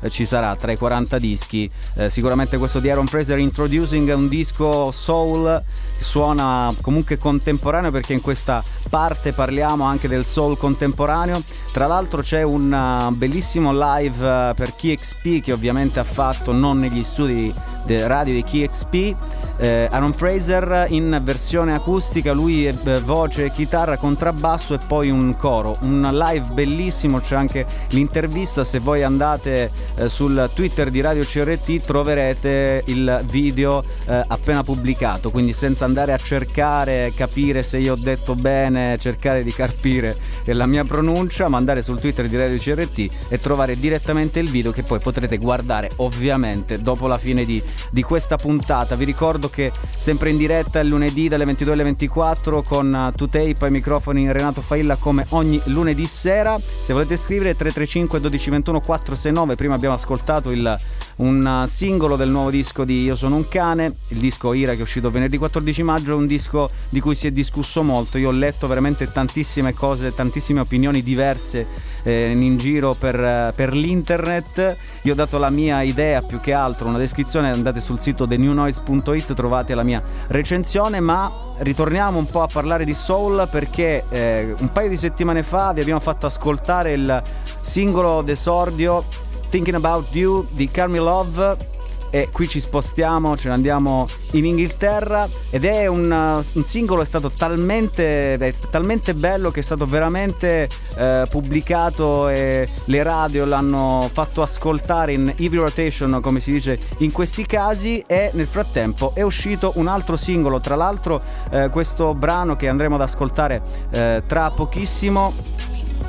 [0.00, 1.70] eh, ci sarà tra i 40 dischi.
[1.94, 5.62] Eh, sicuramente questo di Aaron Fraser Introducing è un disco soul
[5.98, 11.42] suona comunque contemporaneo perché in questa parte parliamo anche del soul contemporaneo.
[11.72, 16.78] Tra l'altro c'è un uh, bellissimo live uh, per KXP che ovviamente ha fatto non
[16.78, 17.52] negli studi
[17.86, 19.14] de radio di KXP.
[19.58, 25.34] Eh, Aaron Fraser in versione acustica, lui è eh, voce, chitarra, contrabbasso e poi un
[25.36, 25.78] coro.
[25.80, 28.64] Un live bellissimo, c'è anche l'intervista.
[28.64, 35.30] Se voi andate eh, sul Twitter di Radio CRT troverete il video eh, appena pubblicato.
[35.30, 40.16] Quindi senza andare a cercare, capire se io ho detto bene, cercare di carpire
[40.52, 44.70] la mia pronuncia, ma andare sul Twitter di Radio CRT e trovare direttamente il video
[44.70, 48.94] che poi potrete guardare ovviamente dopo la fine di, di questa puntata.
[48.94, 53.70] Vi ricordo che sempre in diretta il lunedì dalle 22 alle 24 con 2Tape ai
[53.70, 56.58] microfoni Renato Failla come ogni lunedì sera.
[56.58, 60.78] Se volete scrivere 335 1221 469, prima abbiamo ascoltato il
[61.16, 64.82] un singolo del nuovo disco di Io sono un cane, il disco Ira che è
[64.82, 68.32] uscito venerdì 14 maggio, è un disco di cui si è discusso molto, io ho
[68.32, 71.66] letto veramente tantissime cose, tantissime opinioni diverse
[72.02, 76.88] eh, in giro per, per, l'internet, io ho dato la mia idea più che altro,
[76.88, 82.48] una descrizione, andate sul sito thenewnoise.it, trovate la mia recensione, ma ritorniamo un po' a
[82.52, 87.22] parlare di soul perché eh, un paio di settimane fa vi abbiamo fatto ascoltare il
[87.60, 91.74] singolo d'esordio Thinking About You di Carmi Love.
[92.10, 95.28] E qui ci spostiamo, ce ne andiamo in Inghilterra.
[95.50, 100.68] Ed è un, un singolo è stato talmente, è talmente, bello che è stato veramente
[100.96, 107.12] eh, pubblicato e le radio l'hanno fatto ascoltare in heavy rotation come si dice in
[107.12, 108.02] questi casi.
[108.06, 111.20] E nel frattempo è uscito un altro singolo, tra l'altro
[111.50, 115.34] eh, questo brano che andremo ad ascoltare eh, tra pochissimo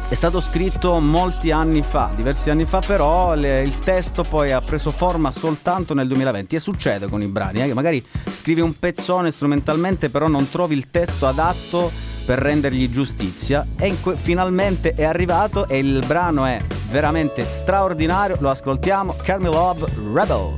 [0.09, 4.61] è stato scritto molti anni fa, diversi anni fa, però le, il testo poi ha
[4.61, 9.31] preso forma soltanto nel 2020 e succede con i brani, eh, magari scrivi un pezzone
[9.31, 11.91] strumentalmente, però non trovi il testo adatto
[12.25, 13.67] per rendergli giustizia.
[13.77, 19.87] E que- finalmente è arrivato e il brano è veramente straordinario, lo ascoltiamo, Carmi Love
[20.13, 20.53] Rebel.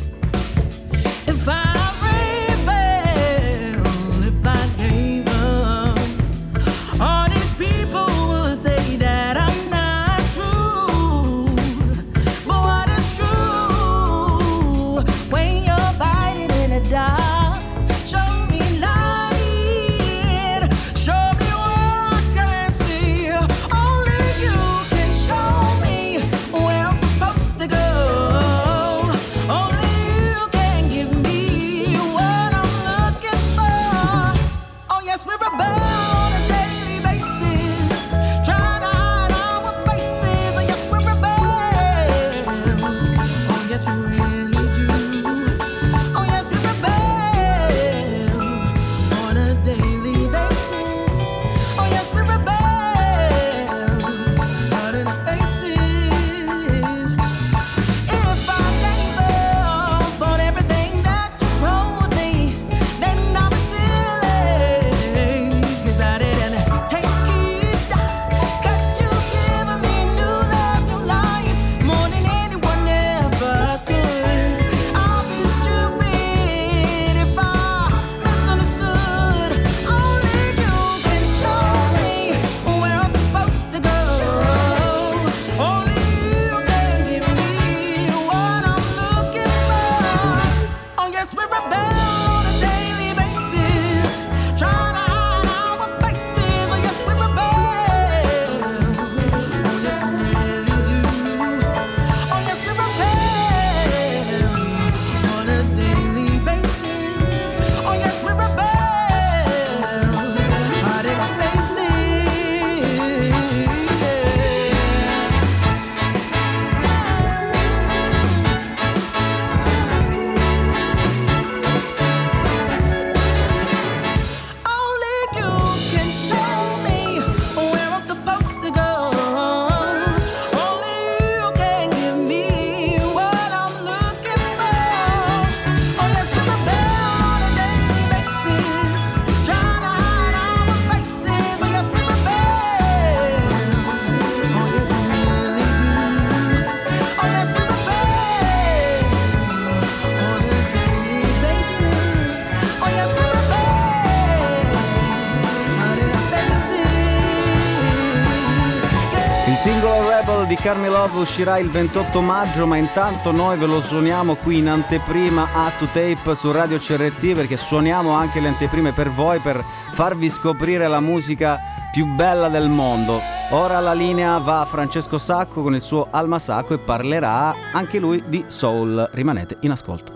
[160.60, 164.68] Di Carmi Love uscirà il 28 maggio, ma intanto noi ve lo suoniamo qui in
[164.68, 169.64] anteprima a To Tape su Radio CRT perché suoniamo anche le anteprime per voi per
[169.94, 171.60] farvi scoprire la musica
[171.94, 173.20] più bella del mondo.
[173.52, 178.00] Ora la linea va a Francesco Sacco con il suo Alma Sacco e parlerà anche
[178.00, 179.10] lui di Soul.
[179.14, 180.12] Rimanete in ascolto.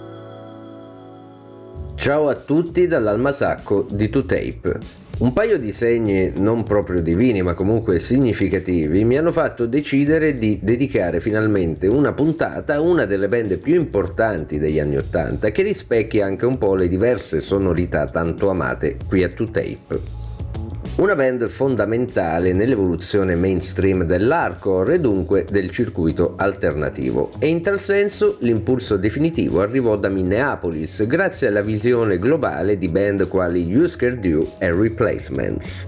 [1.95, 5.02] Ciao a tutti dall'Almasacco di 2Tape.
[5.23, 10.59] Un paio di segni non proprio divini ma comunque significativi mi hanno fatto decidere di
[10.61, 16.25] dedicare finalmente una puntata a una delle band più importanti degli anni Ottanta che rispecchia
[16.25, 20.22] anche un po' le diverse sonorità tanto amate qui a 2Tape.
[20.95, 27.31] Una band fondamentale nell'evoluzione mainstream dell'hardcore e dunque del circuito alternativo.
[27.39, 33.27] E in tal senso l'impulso definitivo arrivò da Minneapolis grazie alla visione globale di band
[33.27, 35.87] quali Husker Du e Replacements.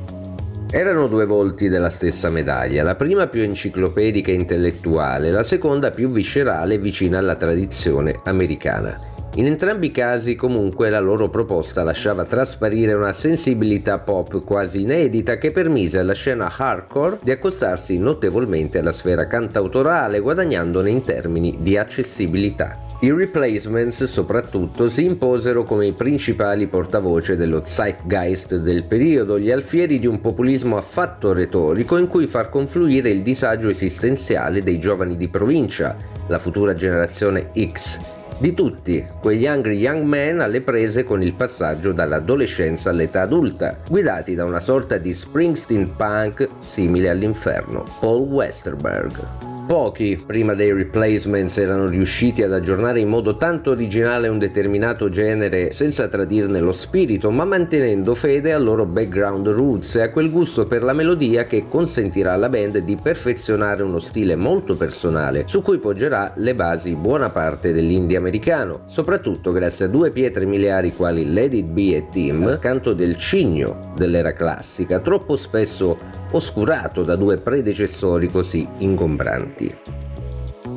[0.71, 6.09] Erano due volti della stessa medaglia, la prima più enciclopedica e intellettuale, la seconda più
[6.09, 9.13] viscerale e vicina alla tradizione americana.
[9.37, 15.37] In entrambi i casi comunque la loro proposta lasciava trasparire una sensibilità pop quasi inedita
[15.37, 21.77] che permise alla scena hardcore di accostarsi notevolmente alla sfera cantautorale guadagnandone in termini di
[21.77, 22.79] accessibilità.
[23.01, 29.99] I replacements soprattutto si imposero come i principali portavoce dello zeitgeist del periodo, gli alfieri
[29.99, 35.27] di un populismo affatto retorico in cui far confluire il disagio esistenziale dei giovani di
[35.27, 41.33] provincia, la futura generazione X, di tutti quegli angry young men alle prese con il
[41.33, 49.54] passaggio dall'adolescenza all'età adulta, guidati da una sorta di Springsteen punk simile all'inferno, Paul Westerberg.
[49.67, 55.71] Pochi, prima dei replacements, erano riusciti ad aggiornare in modo tanto originale un determinato genere
[55.71, 60.65] senza tradirne lo spirito, ma mantenendo fede al loro background roots e a quel gusto
[60.65, 65.79] per la melodia che consentirà alla band di perfezionare uno stile molto personale, su cui
[65.79, 71.63] poggerà le basi buona parte dell'indie americano, soprattutto grazie a due pietre miliari quali Lady
[71.63, 75.97] Be e Tim, canto del cigno dell'era classica, troppo spesso
[76.31, 79.54] oscurato da due predecessori così ingombranti.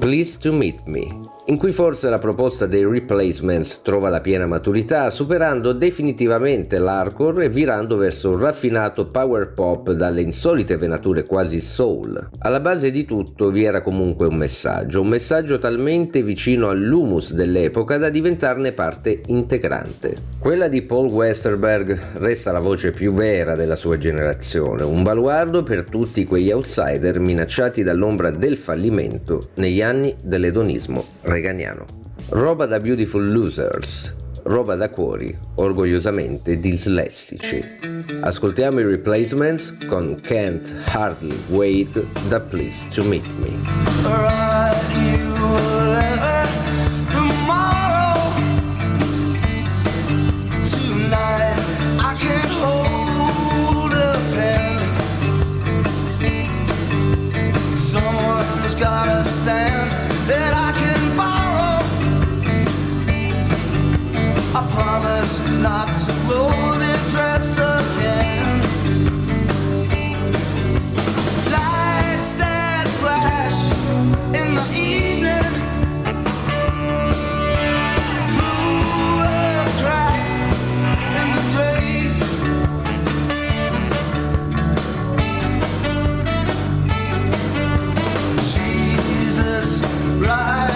[0.00, 1.10] Please to Meet Me
[1.50, 7.48] in cui forse la proposta dei replacements trova la piena maturità, superando definitivamente l'hardcore e
[7.48, 12.28] virando verso un raffinato power pop dalle insolite venature quasi soul.
[12.40, 17.96] Alla base di tutto vi era comunque un messaggio, un messaggio talmente vicino all'humus dell'epoca
[17.96, 20.16] da diventarne parte integrante.
[20.38, 25.84] Quella di Paul Westerberg resta la voce più vera della sua generazione, un baluardo per
[25.84, 31.02] tutti quegli outsider minacciati dall'ombra del fallimento negli anni dell'edonismo
[31.38, 31.84] reganiano.
[32.30, 34.12] Roba da Beautiful Losers,
[34.44, 37.64] roba da cuori orgogliosamente dislessici.
[38.20, 43.76] Ascoltiamo i replacements con Can't Hardly Wait da Please to Meet Me.
[58.78, 59.90] Gotta stand
[60.28, 60.87] that I can
[64.60, 66.50] I promise not to blow
[66.80, 68.60] the dress again.
[71.52, 73.70] Lights that flash
[74.34, 75.52] in the evening.
[78.34, 79.32] Through a
[79.78, 80.22] crack
[81.18, 82.18] in the drape.
[88.42, 89.68] Jesus,
[90.18, 90.67] right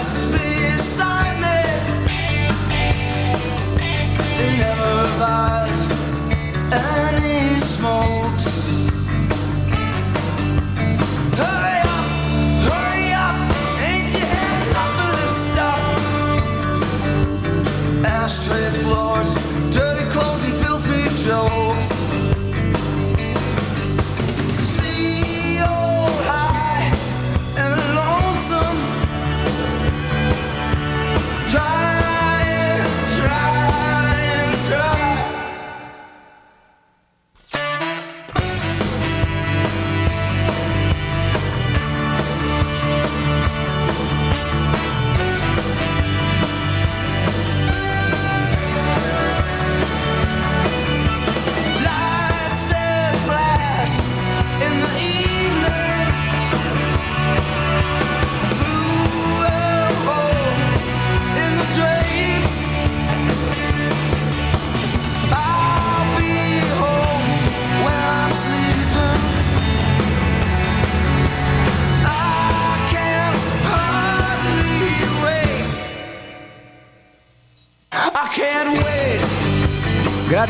[19.23, 19.52] yours.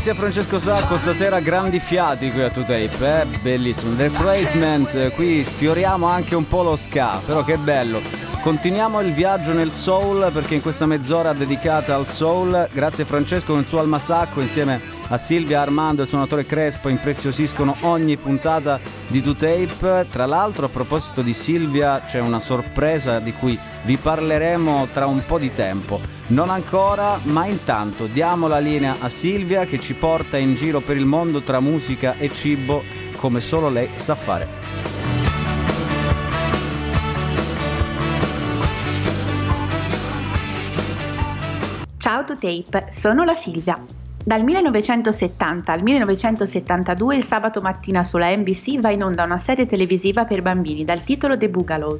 [0.04, 3.26] Grazie a Francesco Sacco, stasera grandi fiati qui a 2Tape, eh?
[3.40, 3.96] bellissimo.
[3.96, 8.33] Replacement, eh, qui sfioriamo anche un po' lo ska, però che bello.
[8.44, 13.54] Continuiamo il viaggio nel soul perché in questa mezz'ora dedicata al soul, grazie a Francesco
[13.54, 18.18] con il suo Alma Sacco insieme a Silvia Armando e il suonatore Crespo impreziosiscono ogni
[18.18, 20.08] puntata di 2Tape.
[20.10, 25.24] Tra l'altro a proposito di Silvia c'è una sorpresa di cui vi parleremo tra un
[25.26, 26.02] po' di tempo.
[26.28, 30.98] Non ancora, ma intanto diamo la linea a Silvia che ci porta in giro per
[30.98, 32.84] il mondo tra musica e cibo
[33.16, 34.93] come solo lei sa fare.
[42.04, 43.82] Ciao to Tape, sono la Silvia.
[44.22, 50.26] Dal 1970 al 1972 il sabato mattina sulla NBC va in onda una serie televisiva
[50.26, 51.96] per bambini dal titolo The Boogaloo.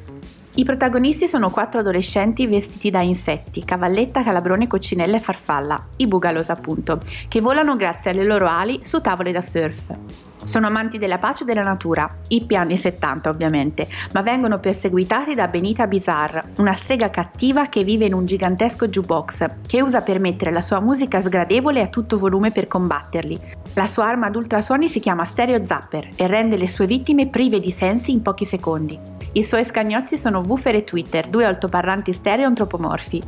[0.56, 6.44] I protagonisti sono quattro adolescenti vestiti da insetti, cavalletta, calabrone, coccinella e farfalla, i Boogaloo
[6.48, 10.33] appunto, che volano grazie alle loro ali su tavole da surf.
[10.44, 15.46] Sono amanti della pace e della natura, hippie anni 70 ovviamente, ma vengono perseguitati da
[15.46, 20.52] Benita Bizarre, una strega cattiva che vive in un gigantesco jukebox, che usa per mettere
[20.52, 23.40] la sua musica sgradevole a tutto volume per combatterli.
[23.74, 27.58] La sua arma ad ultrasuoni si chiama Stereo Zapper e rende le sue vittime prive
[27.58, 29.00] di sensi in pochi secondi.
[29.32, 33.22] I suoi scagnozzi sono woofer e Twitter, due altoparlanti stereo antropomorfi.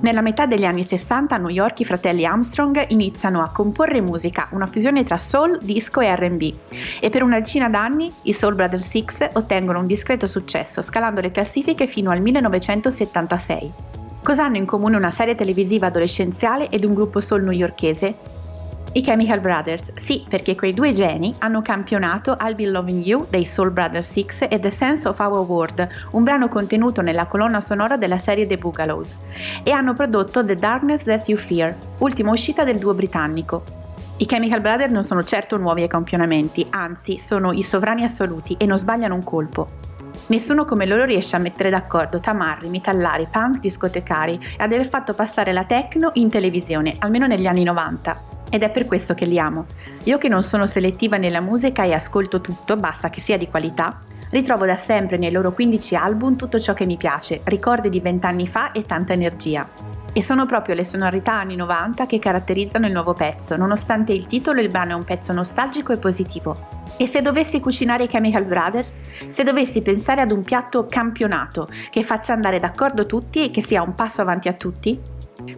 [0.00, 4.48] Nella metà degli anni 60 a New York i fratelli Armstrong iniziano a comporre musica,
[4.50, 6.54] una fusione tra soul, disco e RB.
[7.00, 11.30] E per una decina d'anni i Soul Brothers Six ottengono un discreto successo, scalando le
[11.30, 13.72] classifiche fino al 1976.
[14.22, 18.45] Cosa hanno in comune una serie televisiva adolescenziale ed un gruppo soul newyorkese?
[18.96, 23.44] I Chemical Brothers, sì, perché quei due geni hanno campionato I'll Be Loving You dei
[23.44, 27.98] Soul Brothers 6 e The Sense of Our World, un brano contenuto nella colonna sonora
[27.98, 29.18] della serie The Boogalows,
[29.62, 33.64] e hanno prodotto The Darkness That You Fear, ultima uscita del duo britannico.
[34.16, 38.64] I Chemical Brothers non sono certo nuovi ai campionamenti, anzi sono i sovrani assoluti e
[38.64, 39.68] non sbagliano un colpo.
[40.28, 45.52] Nessuno come loro riesce a mettere d'accordo tamarri, metallari, punk, discotecari ad aver fatto passare
[45.52, 48.35] la techno in televisione, almeno negli anni 90.
[48.50, 49.66] Ed è per questo che li amo.
[50.04, 54.02] Io che non sono selettiva nella musica e ascolto tutto, basta che sia di qualità,
[54.30, 58.46] ritrovo da sempre nei loro 15 album tutto ciò che mi piace, ricordi di vent'anni
[58.46, 59.68] fa e tanta energia.
[60.12, 64.60] E sono proprio le sonorità anni 90 che caratterizzano il nuovo pezzo, nonostante il titolo
[64.60, 66.56] il brano è un pezzo nostalgico e positivo.
[66.96, 68.94] E se dovessi cucinare i Chemical Brothers?
[69.28, 73.82] Se dovessi pensare ad un piatto campionato che faccia andare d'accordo tutti e che sia
[73.82, 74.98] un passo avanti a tutti?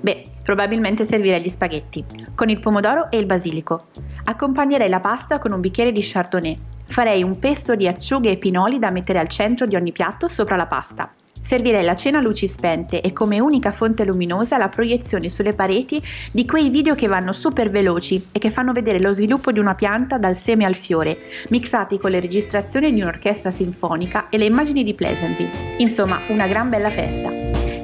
[0.00, 2.02] Beh, probabilmente servirei gli spaghetti,
[2.34, 3.88] con il pomodoro e il basilico.
[4.24, 6.56] Accompagnerei la pasta con un bicchiere di chardonnay.
[6.86, 10.56] Farei un pesto di acciughe e pinoli da mettere al centro di ogni piatto sopra
[10.56, 11.12] la pasta.
[11.42, 16.02] Servirei la cena a luci spente e come unica fonte luminosa la proiezione sulle pareti
[16.32, 19.74] di quei video che vanno super veloci e che fanno vedere lo sviluppo di una
[19.74, 21.18] pianta dal seme al fiore,
[21.50, 25.76] mixati con le registrazioni di un'orchestra sinfonica e le immagini di Pleasantville.
[25.76, 27.28] Insomma, una gran bella festa.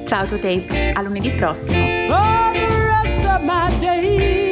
[0.07, 2.54] Ciao to Tape, a lunedì prossimo.
[3.85, 4.44] For the rest of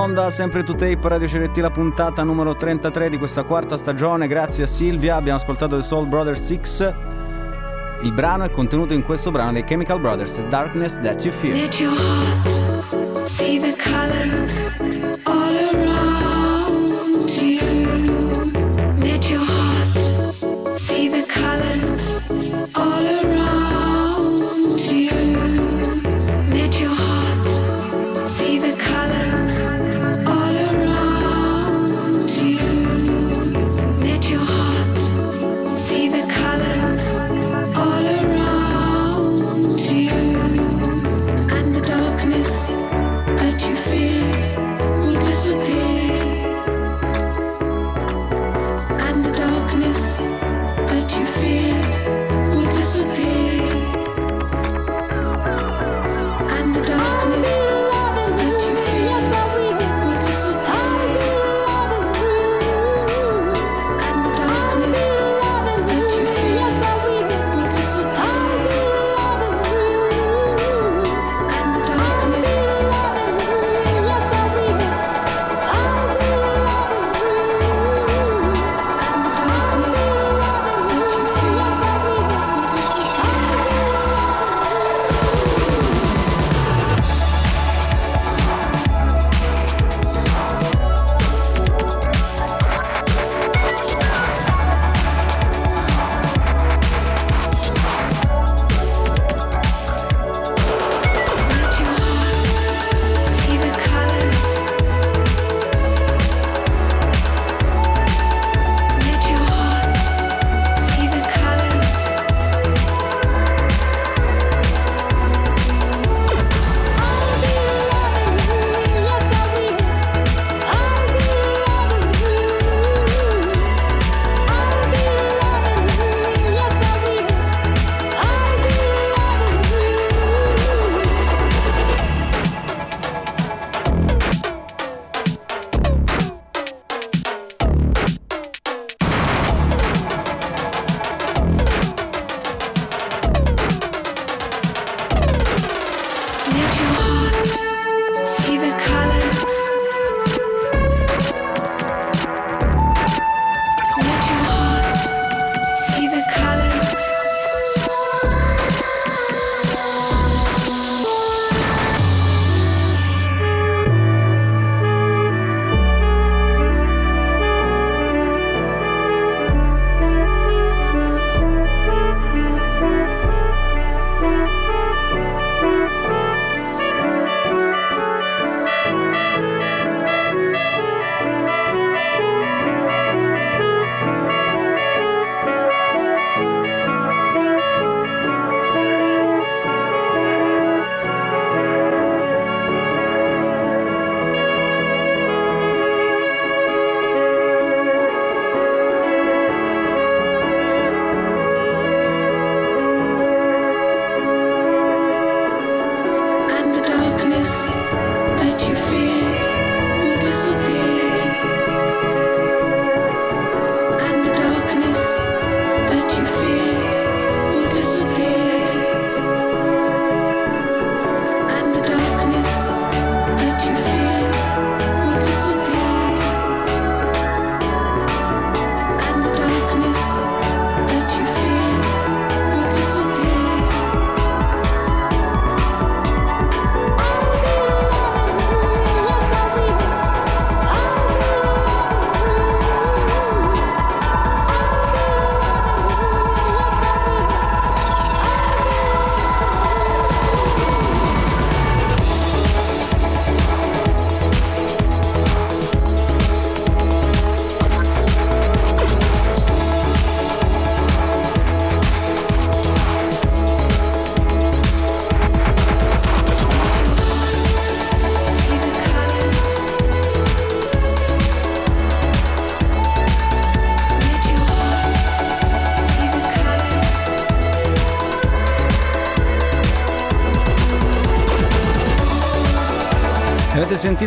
[0.00, 4.26] onda, sempre to tape Radio CRT, la puntata numero 33 di questa quarta stagione.
[4.26, 6.94] Grazie a Silvia, abbiamo ascoltato The Soul Brothers 6.
[8.02, 11.54] Il brano è contenuto in questo brano dei Chemical Brothers, Darkness That You Feel.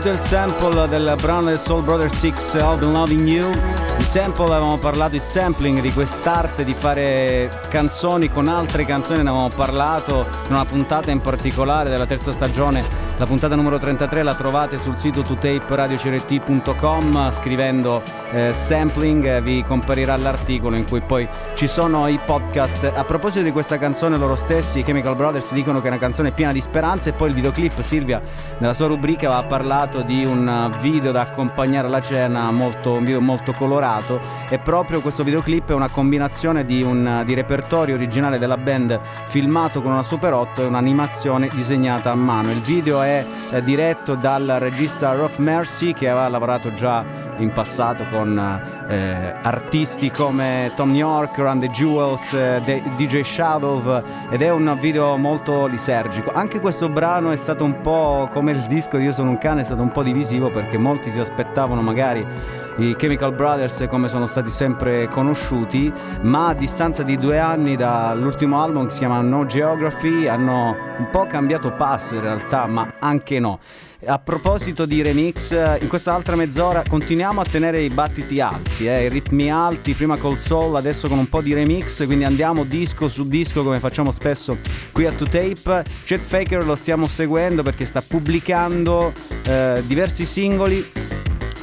[0.04, 3.50] Sentito il sample del brano del Soul Brother 6 All the Loving You.
[3.98, 9.30] Il sample avevamo parlato, il sampling di quest'arte di fare canzoni con altre canzoni, ne
[9.30, 13.03] avevamo parlato in una puntata in particolare della terza stagione.
[13.24, 18.04] La puntata numero 33 la trovate sul sito totaperadio.com scrivendo
[18.34, 22.92] eh, sampling, eh, vi comparirà l'articolo in cui poi ci sono i podcast.
[22.94, 26.32] A proposito di questa canzone loro stessi, i Chemical Brothers dicono che è una canzone
[26.32, 28.22] piena di speranza e poi il videoclip Silvia
[28.58, 33.22] nella sua rubrica aveva parlato di un video da accompagnare alla cena, molto, un video
[33.22, 34.20] molto colorato
[34.50, 39.82] e proprio questo videoclip è una combinazione di un di repertorio originale della band filmato
[39.82, 42.52] con una Super 8 e un'animazione disegnata a mano.
[42.52, 47.06] Il video è eh, diretto dal regista Rolf Mercy che aveva lavorato già
[47.38, 48.38] in passato con
[48.88, 52.62] eh, artisti come Tom York, Run the Jewels, eh,
[52.96, 56.32] DJ Shadow ed è un video molto lisergico.
[56.34, 59.62] Anche questo brano è stato un po' come il disco di Io sono un cane,
[59.62, 62.26] è stato un po' divisivo perché molti si aspettavano magari
[62.78, 65.92] i Chemical Brothers come sono stati sempre conosciuti,
[66.22, 71.10] ma a distanza di due anni dall'ultimo album che si chiama No Geography hanno un
[71.10, 73.60] po' cambiato passo in realtà, ma anche no.
[74.06, 79.06] A proposito di remix, in questa altra mezz'ora continuiamo a tenere i battiti alti, eh,
[79.06, 83.08] i ritmi alti, prima col soul, adesso con un po' di remix, quindi andiamo disco
[83.08, 84.58] su disco come facciamo spesso
[84.92, 85.86] qui a 2Tape.
[86.04, 90.92] Chet Faker lo stiamo seguendo perché sta pubblicando eh, diversi singoli.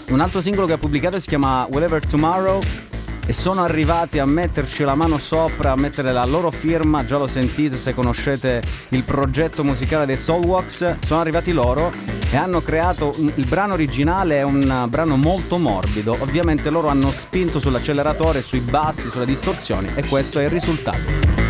[0.08, 2.60] Un altro singolo che ha pubblicato si chiama Whatever Tomorrow
[3.26, 7.26] e sono arrivati a metterci la mano sopra, a mettere la loro firma, già lo
[7.26, 11.90] sentite se conoscete il progetto musicale dei Soulwax, sono arrivati loro
[12.30, 17.58] e hanno creato il brano originale è un brano molto morbido, ovviamente loro hanno spinto
[17.58, 21.49] sull'acceleratore, sui bassi, sulle distorsioni e questo è il risultato.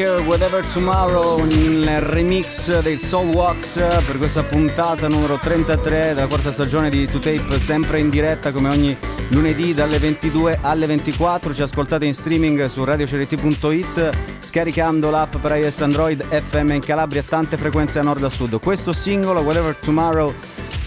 [0.00, 3.74] Faker, Whatever Tomorrow, nel remix del Soul Wax
[4.06, 8.96] per questa puntata numero 33 della quarta stagione di 2Tape, sempre in diretta come ogni
[9.28, 11.52] lunedì dalle 22 alle 24.
[11.52, 17.58] Ci ascoltate in streaming su radiocrt.it, scaricando l'app per iOS Android, FM in Calabria, tante
[17.58, 18.58] frequenze a nord a sud.
[18.58, 20.32] Questo singolo, Whatever Tomorrow,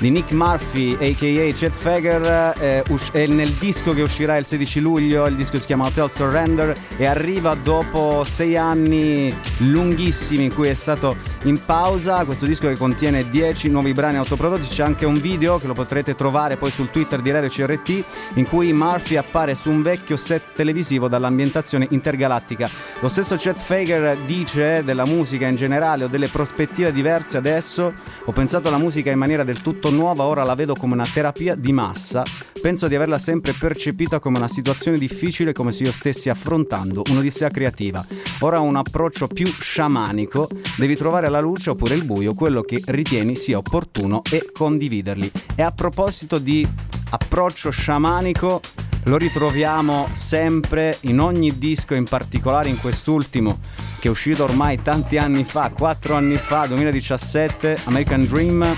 [0.03, 1.53] di Nick Murphy, a.k.a.
[1.53, 5.65] Chet Fager, è, us- è nel disco che uscirà il 16 luglio, il disco si
[5.65, 12.25] chiama Hotel Surrender e arriva dopo sei anni lunghissimi in cui è stato in pausa.
[12.25, 16.15] Questo disco che contiene 10 nuovi brani autoprodotti, c'è anche un video che lo potrete
[16.15, 20.51] trovare poi sul Twitter di Radio CRT in cui Murphy appare su un vecchio set
[20.53, 22.69] televisivo dall'ambientazione intergalattica.
[22.99, 27.93] Lo stesso Chet Fager dice della musica in generale o delle prospettive diverse adesso,
[28.25, 31.55] ho pensato alla musica in maniera del tutto nuova, ora la vedo come una terapia
[31.55, 32.23] di massa.
[32.61, 37.49] Penso di averla sempre percepita come una situazione difficile, come se io stessi affrontando un'odissea
[37.49, 38.05] creativa.
[38.39, 40.47] Ora ho un approccio più sciamanico,
[40.77, 45.29] devi trovare la luce oppure il buio, quello che ritieni sia opportuno e condividerli.
[45.55, 46.65] E a proposito di
[47.09, 48.61] approccio sciamanico,
[49.05, 53.59] lo ritroviamo sempre in ogni disco, in particolare in quest'ultimo
[53.99, 58.75] che è uscito ormai tanti anni fa, 4 anni fa, 2017, American Dream,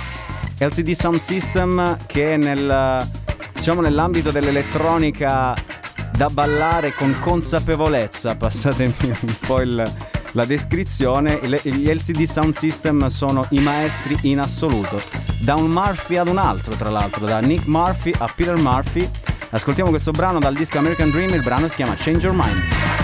[0.60, 3.10] LCD Sound System che è nel,
[3.54, 5.56] diciamo, nell'ambito dell'elettronica
[6.16, 9.94] da ballare con consapevolezza, passatemi un po' il,
[10.32, 15.02] la descrizione, gli LCD Sound System sono i maestri in assoluto,
[15.40, 19.10] da un Murphy ad un altro tra l'altro, da Nick Murphy a Peter Murphy.
[19.56, 22.95] Ascoltiamo questo brano dal disco American Dream, il brano si chiama Change Your Mind.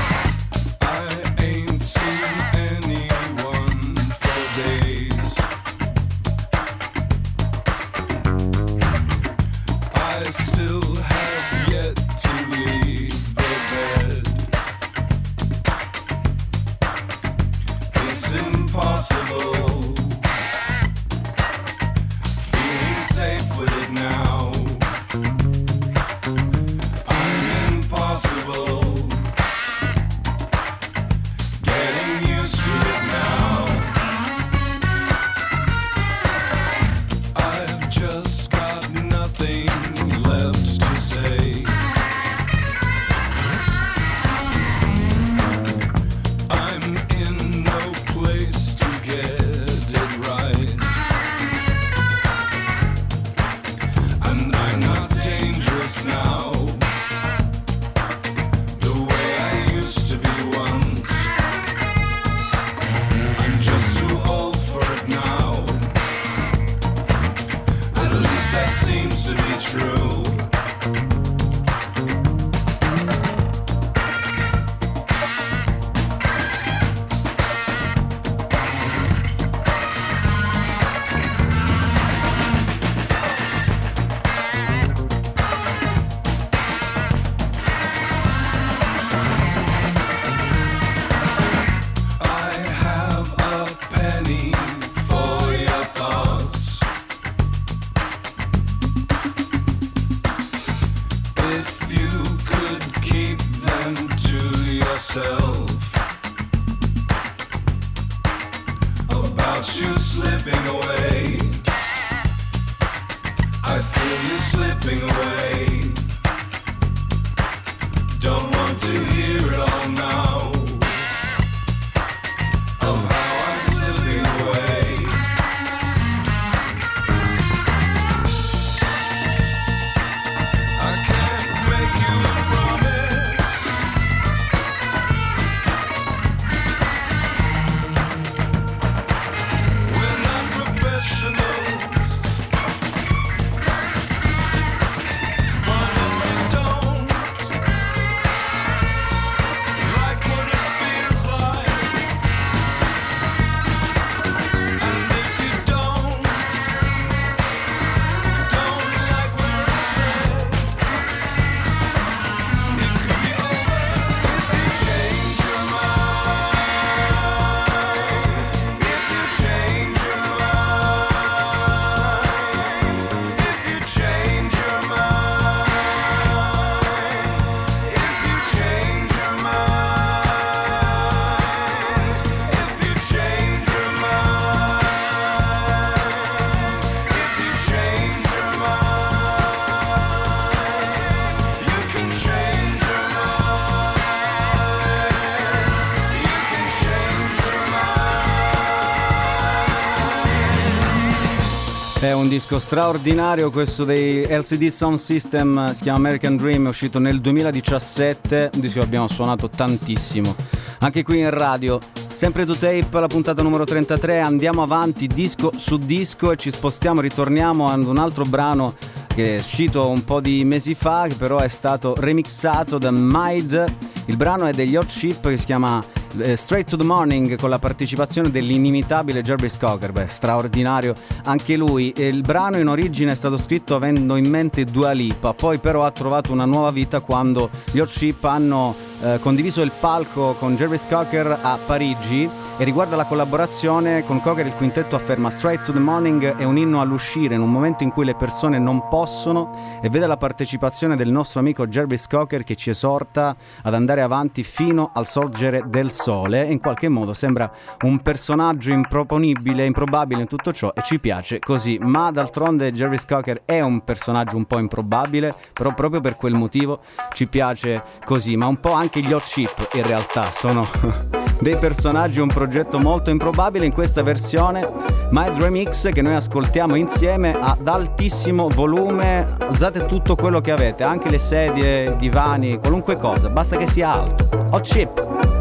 [202.02, 206.98] È un disco straordinario questo dei LCD Sound System, si chiama American Dream, è uscito
[206.98, 210.36] nel 2017, un disco che abbiamo suonato tantissimo,
[210.80, 211.80] anche qui in radio.
[212.11, 217.02] Sempre to tape, la puntata numero 33, andiamo avanti disco su disco e ci spostiamo,
[217.02, 218.73] ritorniamo ad un altro brano
[219.06, 223.65] che è uscito un po' di mesi fa, che però è stato remixato da Mide.
[224.06, 225.80] Il brano è degli Hot Chip che si chiama
[226.19, 230.93] eh, Straight to the Morning con la partecipazione dell'inimitabile Jarvis Cocker, beh, straordinario
[231.23, 231.93] anche lui.
[231.95, 235.91] Il brano in origine è stato scritto avendo in mente Dua Lipa, poi però ha
[235.91, 240.88] trovato una nuova vita quando gli Hot Chip hanno eh, condiviso il palco con Jarvis
[240.88, 242.29] Cocker a Parigi.
[242.57, 246.57] E riguarda la collaborazione con Cocker il quintetto afferma Straight to the Morning è un
[246.57, 250.95] inno all'uscire in un momento in cui le persone non possono e vede la partecipazione
[250.95, 255.91] del nostro amico Jarvis Cocker che ci esorta ad andare avanti fino al sorgere del
[255.91, 257.52] sole e in qualche modo sembra
[257.84, 263.44] un personaggio improponibile, improbabile in tutto ciò e ci piace così, ma d'altronde Jarvis Cocker
[263.45, 266.80] è un personaggio un po' improbabile, però proprio per quel motivo
[267.14, 270.68] ci piace così, ma un po' anche gli hot chip in realtà sono
[271.40, 274.68] dei personaggi, un progetto molto improbabile in questa versione
[275.11, 281.10] Mind Remix che noi ascoltiamo insieme ad altissimo volume, alzate tutto quello che avete, anche
[281.10, 284.28] le sedie, i divani, qualunque cosa, basta che sia alto.
[284.52, 285.40] Hot chip.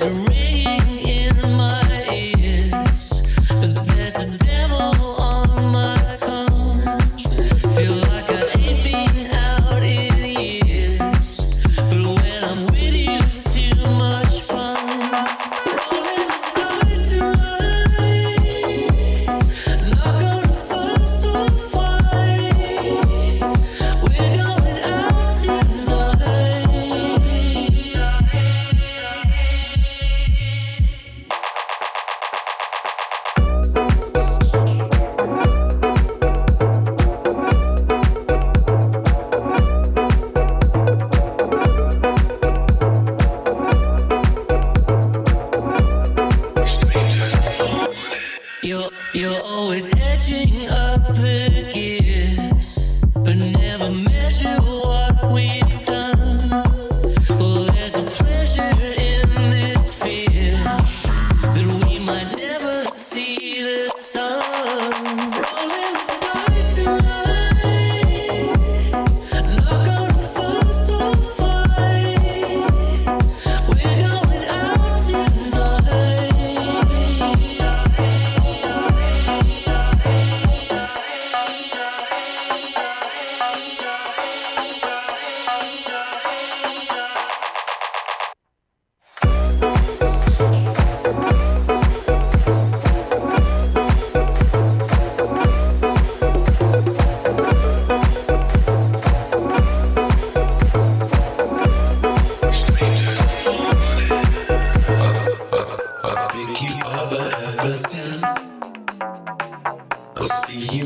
[0.00, 0.37] It's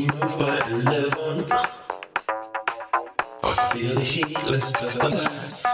[0.06, 1.44] move by eleven.
[3.44, 5.66] I feel the heat, let's cut the lights.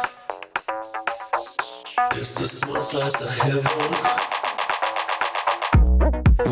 [2.12, 3.62] It's the small slice of heaven.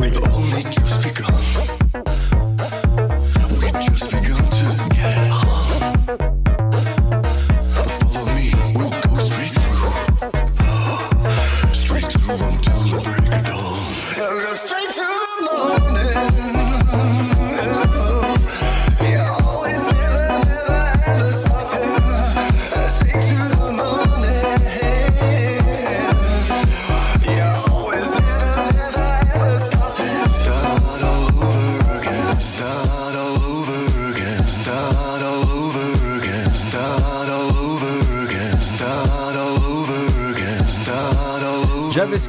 [0.01, 1.36] We've only just begun.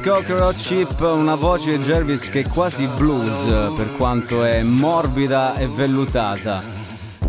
[0.00, 5.56] Cocker Hot Chip, una voce di Jarvis che è quasi blues per quanto è morbida
[5.56, 6.77] e vellutata.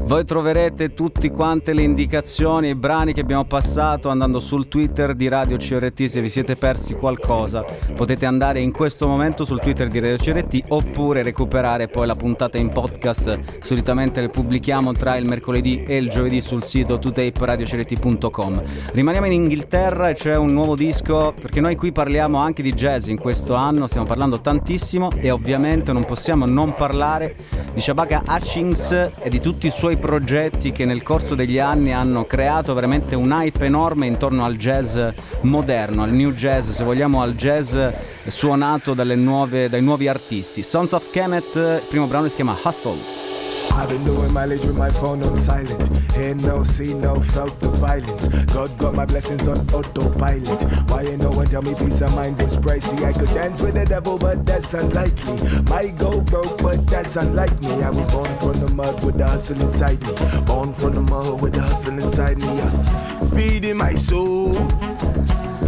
[0.09, 5.13] Voi troverete tutte quante le indicazioni e i brani che abbiamo passato andando sul Twitter
[5.13, 6.05] di Radio CRT.
[6.05, 7.63] Se vi siete persi qualcosa,
[7.93, 12.57] potete andare in questo momento sul Twitter di Radio CRT oppure recuperare poi la puntata
[12.57, 13.59] in podcast.
[13.61, 18.63] Solitamente le pubblichiamo tra il mercoledì e il giovedì sul sito tutaperadio.crt.com.
[18.93, 23.09] Rimaniamo in Inghilterra e c'è un nuovo disco perché noi qui parliamo anche di jazz
[23.09, 27.35] in questo anno, stiamo parlando tantissimo e ovviamente non possiamo non parlare
[27.75, 32.25] di Shabaka Hutchings e di tutti i suoi progetti che nel corso degli anni hanno
[32.25, 34.97] creato veramente un hype enorme intorno al jazz
[35.41, 37.77] moderno, al new jazz, se vogliamo al jazz
[38.25, 40.63] suonato nuove- dai nuovi artisti.
[40.63, 43.38] Sons of Kemet, il primo brano si chiama Hustle.
[43.71, 46.11] I've been doing mileage with my phone on silent.
[46.11, 48.27] Hear no, see no, felt the violence.
[48.45, 50.89] God got my blessings on autopilot.
[50.89, 53.03] Why ain't no one tell me peace of mind was pricey?
[53.05, 55.61] I could dance with the devil, but that's unlikely.
[55.63, 57.81] Might go broke, but that's unlike me.
[57.81, 60.13] I was born from the mud with the hustle inside me.
[60.45, 62.47] Born from the mud with the hustle inside me.
[62.47, 63.29] Yeah.
[63.29, 64.55] Feeding my soul.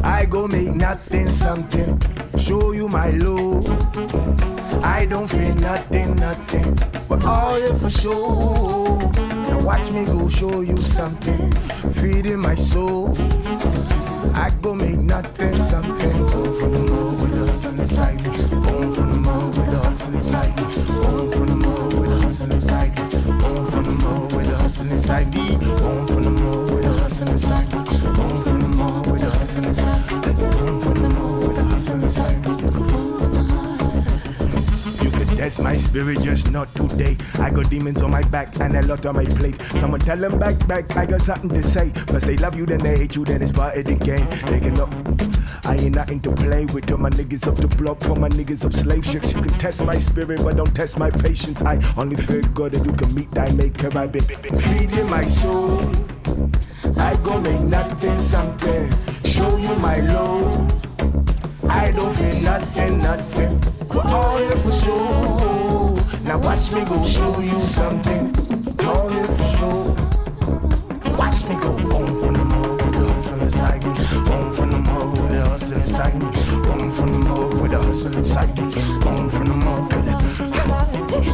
[0.04, 2.02] I go make nothing something.
[2.38, 3.66] Show you my love.
[4.84, 6.78] I don't feel nothing, nothing.
[7.08, 9.12] But all you for sure.
[9.14, 11.52] Now watch me go show you something.
[11.94, 13.16] Feeding my soul.
[14.34, 16.26] I go make nothing something.
[16.28, 18.62] Born from the mud with the hustle inside me.
[18.62, 20.86] Born from the mud with the hustle inside me.
[21.02, 23.40] Born from the mud with the hustle inside me.
[23.40, 25.58] Born from the mud with the hustle inside me.
[25.58, 28.14] Born from the mud with the inside me.
[28.14, 28.41] Born
[35.41, 37.18] test my spirit, just not today.
[37.40, 39.60] I got demons on my back and a lot on my plate.
[39.80, 41.90] Someone tell them back, back, I got something to say.
[42.07, 44.30] First they love you, then they hate you, then it's part of the game.
[44.52, 44.91] They can look.
[45.65, 46.91] I ain't nothing to play with.
[46.91, 49.34] All my niggas off the block, all my niggas off slave ships.
[49.34, 51.61] You can test my spirit, but don't test my patience.
[51.64, 53.90] I only fear God that you can meet thy maker.
[53.98, 55.82] I've been feeding my soul.
[56.98, 59.20] I go make nothing something.
[59.32, 60.53] Show you my love.
[61.70, 63.64] I don't feel nothing, nothing.
[63.88, 66.20] We're all here for sure.
[66.24, 68.36] Now watch me go show you something.
[68.86, 69.86] All here for sure.
[71.16, 73.94] Watch me go boom from the mud with the hustle inside me.
[74.26, 76.28] Boom from the mud with the hustle inside me.
[76.64, 78.64] Boom from the mud with the hustle inside me.
[78.99, 80.12] Boom from the mud with the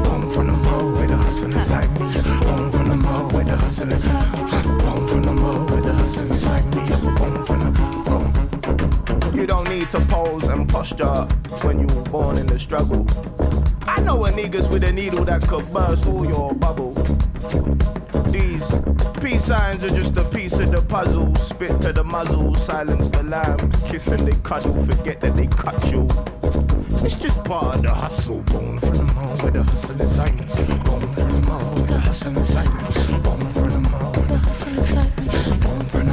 [0.03, 2.21] Boom from the mud with the hustle inside me.
[2.45, 5.76] Boom from the mud with the hustle inside me.
[6.15, 7.15] The hustle inside me.
[7.15, 7.71] Boom from the
[8.05, 9.35] boom.
[9.35, 11.27] You don't need to pose and posture
[11.63, 13.05] when you were born in the struggle.
[13.81, 16.93] I know a niggas with a needle that could burst all your bubble.
[18.31, 18.65] These
[19.21, 21.35] peace signs are just a piece of the puzzle.
[21.35, 25.91] Spit to the muzzle, silence the lambs, kiss and they cuddle, forget that they cut
[25.91, 26.07] you.
[27.05, 28.41] It's just part of the hustle.
[28.41, 30.45] Born from the mall with the hustle inside me.
[30.55, 32.91] From the mall with hustle inside me.
[33.53, 35.16] From the mall with hustle inside.
[35.37, 36.06] One for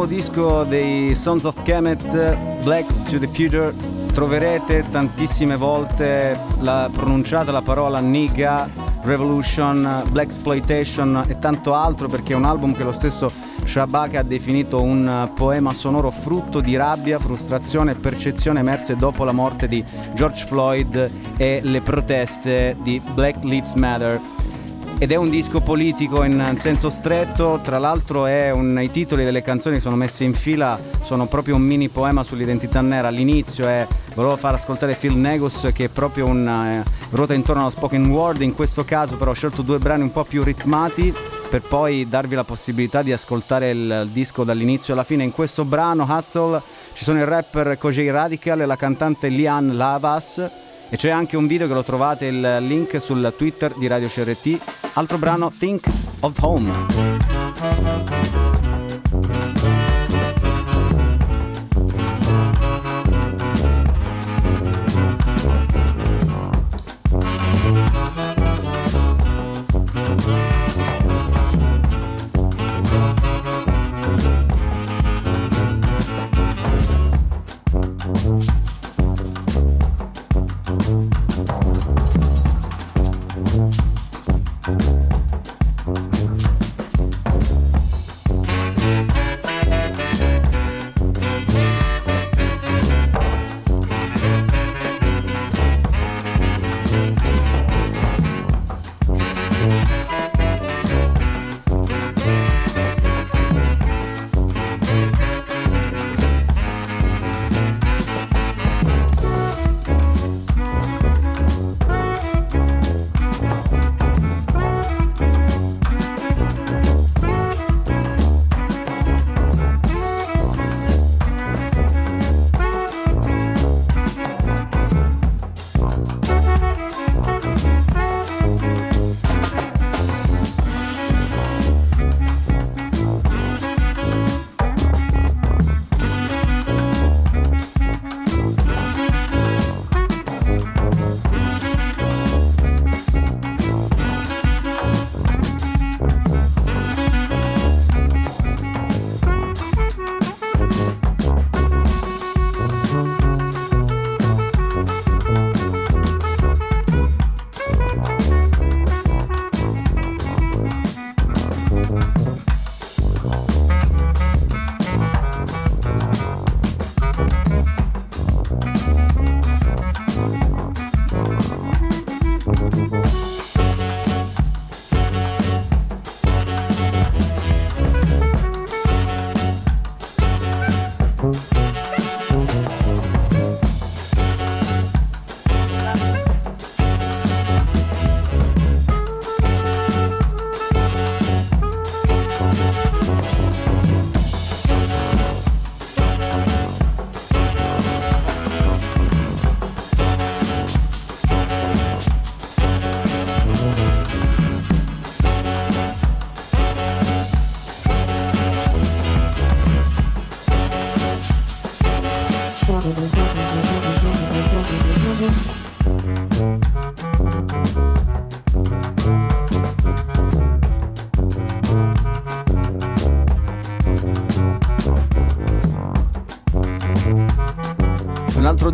[0.00, 3.74] nuovo disco dei Sons of Kemet, Black to the Future,
[4.14, 8.66] troverete tantissime volte la pronunciata la parola nigga,
[9.02, 13.30] revolution, black exploitation e tanto altro perché è un album che lo stesso
[13.62, 19.32] Shabaka ha definito un poema sonoro frutto di rabbia, frustrazione e percezione emerse dopo la
[19.32, 24.18] morte di George Floyd e le proteste di Black Lives Matter
[25.02, 29.80] ed è un disco politico in senso stretto, tra l'altro un, i titoli delle canzoni
[29.80, 34.52] sono messi in fila, sono proprio un mini poema sull'identità nera, all'inizio è, volevo far
[34.52, 38.84] ascoltare Phil Negus che è proprio un, eh, ruota intorno allo spoken word, in questo
[38.84, 41.14] caso però ho scelto due brani un po' più ritmati
[41.48, 45.24] per poi darvi la possibilità di ascoltare il disco dall'inizio alla fine.
[45.24, 46.60] In questo brano Hustle
[46.92, 51.46] ci sono il rapper Kojay Radical e la cantante Lian Lavas e c'è anche un
[51.46, 54.58] video che lo trovate il link sul Twitter di Radio CRT.
[54.94, 55.86] Altro brano Think
[56.20, 58.39] of Home.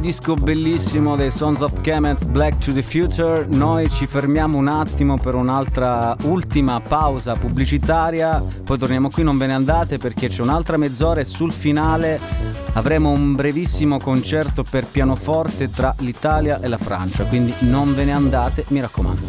[0.07, 3.45] Disco bellissimo dei Sons of Kemet, Black to the Future.
[3.49, 9.49] Noi ci fermiamo un attimo per un'altra ultima pausa pubblicitaria, poi torniamo qui, non ve
[9.49, 12.20] ne andate perché c'è un'altra mezz'ora e sul finale
[12.74, 18.12] avremo un brevissimo concerto per pianoforte tra l'Italia e la Francia, quindi non ve ne
[18.12, 19.26] andate, mi raccomando.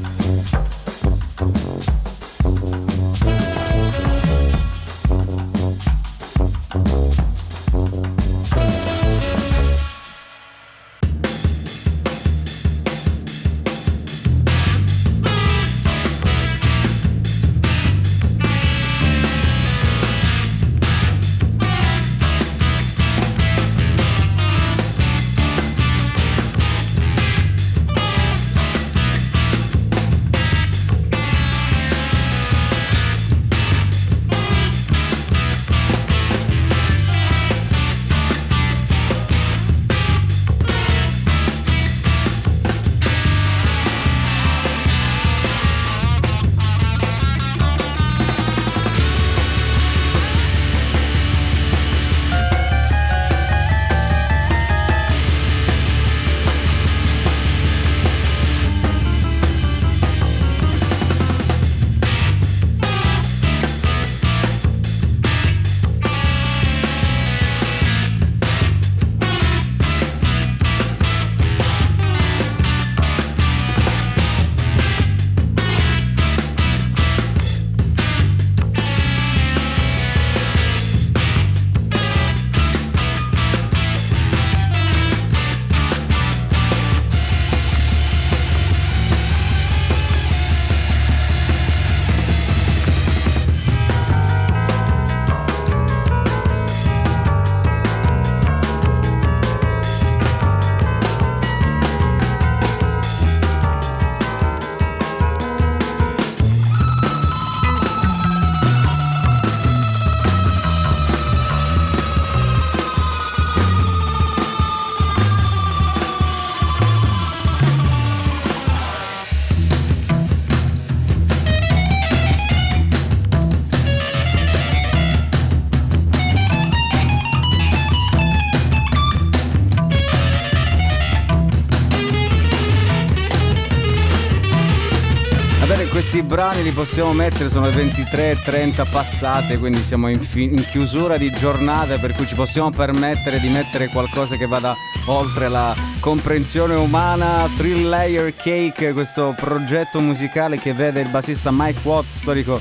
[136.27, 141.31] Brani li possiamo mettere, sono le 23.30 passate, quindi siamo in, fi- in chiusura di
[141.31, 144.75] giornata, per cui ci possiamo permettere di mettere qualcosa che vada
[145.05, 147.49] oltre la comprensione umana.
[147.55, 152.59] Three Layer Cake, questo progetto musicale che vede il bassista Mike Watt, storico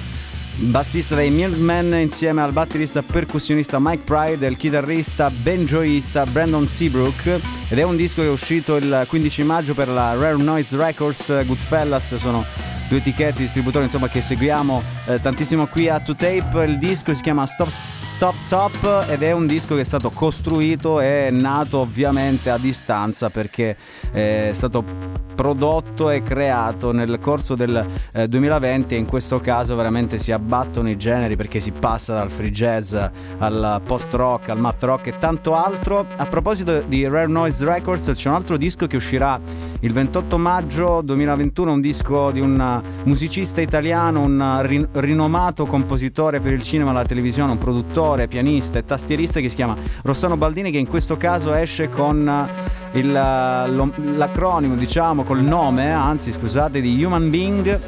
[0.58, 7.40] bassista dei Milkmen, insieme al batterista percussionista Mike Pride e il chitarrista banjoista Brandon Seabrook.
[7.68, 11.44] Ed è un disco che è uscito il 15 maggio per la Rare Noise Records,
[11.44, 17.14] Goodfellas, sono due etichette distributori insomma che seguiamo eh, tantissimo qui a 2Tape il disco
[17.14, 17.68] si chiama Stop,
[18.00, 23.30] Stop Top ed è un disco che è stato costruito e nato ovviamente a distanza
[23.30, 23.76] perché
[24.10, 30.18] è stato prodotto e creato nel corso del eh, 2020 e in questo caso veramente
[30.18, 32.96] si abbattono i generi perché si passa dal free jazz
[33.38, 36.06] al post rock al math rock e tanto altro.
[36.16, 39.38] A proposito di Rare Noise Records c'è un altro disco che uscirà
[39.80, 46.52] il 28 maggio 2021 un disco di un musicista italiano, un rin- rinomato compositore per
[46.52, 50.70] il cinema e la televisione, un produttore, pianista e tastierista che si chiama Rossano Baldini
[50.70, 52.48] che in questo caso esce con
[52.92, 57.80] il, lo- l'acronimo, diciamo, col nome, anzi scusate, di Human Being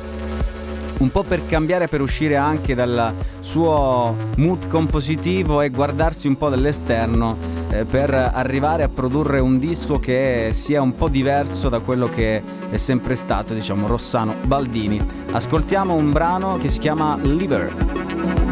[0.98, 6.48] un po' per cambiare, per uscire anche dal suo mood compositivo e guardarsi un po'
[6.48, 7.36] dall'esterno
[7.70, 12.42] eh, per arrivare a produrre un disco che sia un po' diverso da quello che
[12.70, 15.00] è sempre stato, diciamo, Rossano Baldini.
[15.32, 18.47] Ascoltiamo un brano che si chiama Liver.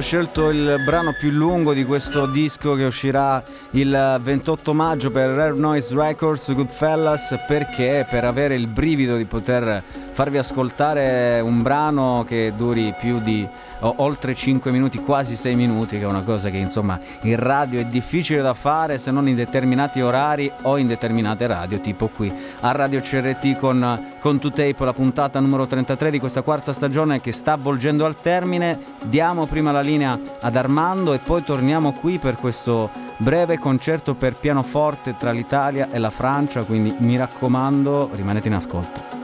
[0.00, 5.28] Ho scelto il brano più lungo di questo disco che uscirà il 28 maggio per
[5.28, 8.06] Rare Noise Records, Goodfellas, perché?
[8.08, 13.48] Per avere il brivido di poter farvi ascoltare un brano che duri più di
[13.80, 17.86] oltre 5 minuti, quasi 6 minuti, che è una cosa che insomma in radio è
[17.86, 22.72] difficile da fare se non in determinati orari o in determinate radio, tipo qui a
[22.72, 27.56] Radio CRT con, con 2Tape, la puntata numero 33 di questa quarta stagione che sta
[27.56, 28.78] volgendo al termine.
[29.04, 34.36] Diamo prima la linea ad Armando e poi torniamo qui per questo breve concerto per
[34.36, 39.19] pianoforte tra l'Italia e la Francia, quindi mi raccomando rimanete in ascolto.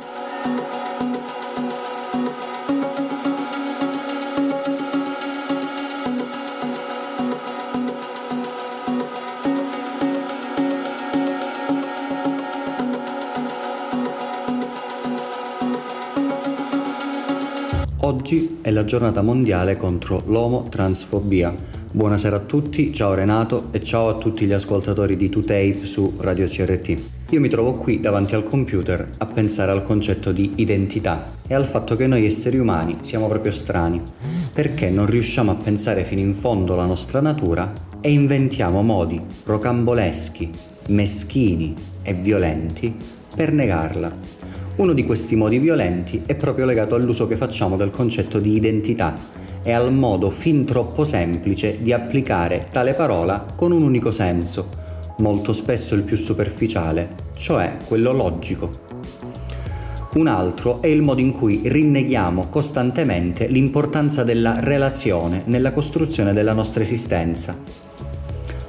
[18.76, 21.54] Oggi è la giornata mondiale contro l'omotransfobia.
[21.92, 26.46] Buonasera a tutti, ciao Renato e ciao a tutti gli ascoltatori di 2Tape su Radio
[26.46, 26.98] CRT.
[27.30, 31.64] Io mi trovo qui davanti al computer a pensare al concetto di identità e al
[31.64, 34.02] fatto che noi esseri umani siamo proprio strani,
[34.52, 37.72] perché non riusciamo a pensare fino in fondo la nostra natura
[38.02, 40.50] e inventiamo modi rocamboleschi,
[40.88, 42.94] meschini e violenti
[43.34, 44.35] per negarla.
[44.76, 49.16] Uno di questi modi violenti è proprio legato all'uso che facciamo del concetto di identità
[49.62, 54.68] e al modo fin troppo semplice di applicare tale parola con un unico senso,
[55.20, 58.70] molto spesso il più superficiale, cioè quello logico.
[60.16, 66.52] Un altro è il modo in cui rinneghiamo costantemente l'importanza della relazione nella costruzione della
[66.52, 67.56] nostra esistenza.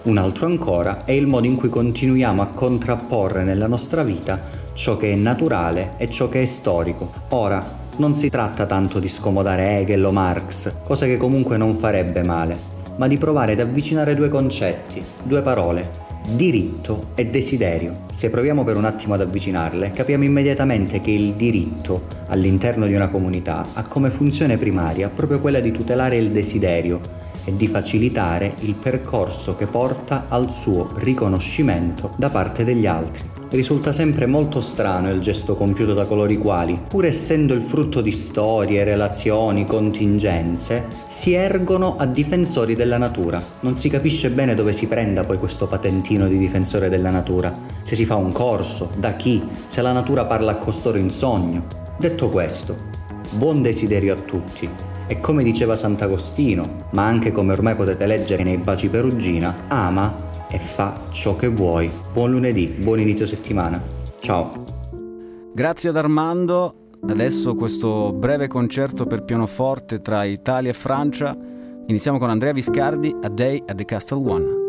[0.03, 4.95] Un altro ancora è il modo in cui continuiamo a contrapporre nella nostra vita ciò
[4.95, 7.11] che è naturale e ciò che è storico.
[7.29, 12.23] Ora, non si tratta tanto di scomodare Hegel o Marx, cosa che comunque non farebbe
[12.23, 12.55] male,
[12.97, 18.05] ma di provare ad avvicinare due concetti, due parole, diritto e desiderio.
[18.11, 23.09] Se proviamo per un attimo ad avvicinarle, capiamo immediatamente che il diritto all'interno di una
[23.09, 26.99] comunità ha come funzione primaria proprio quella di tutelare il desiderio
[27.45, 33.36] e di facilitare il percorso che porta al suo riconoscimento da parte degli altri.
[33.49, 38.01] Risulta sempre molto strano il gesto compiuto da coloro i quali, pur essendo il frutto
[38.01, 43.41] di storie, relazioni, contingenze, si ergono a difensori della natura.
[43.61, 47.95] Non si capisce bene dove si prenda poi questo patentino di difensore della natura, se
[47.95, 51.65] si fa un corso, da chi, se la natura parla a costoro in sogno.
[51.97, 52.75] Detto questo,
[53.31, 54.69] buon desiderio a tutti.
[55.07, 60.59] E come diceva Sant'Agostino, ma anche come ormai potete leggere nei Baci Perugina, ama e
[60.59, 61.89] fa ciò che vuoi.
[62.11, 63.81] Buon lunedì, buon inizio settimana.
[64.19, 64.51] Ciao.
[65.53, 66.89] Grazie ad Armando.
[67.07, 71.35] Adesso questo breve concerto per pianoforte tra Italia e Francia.
[71.87, 74.66] Iniziamo con Andrea Viscardi, A Day at the Castle One.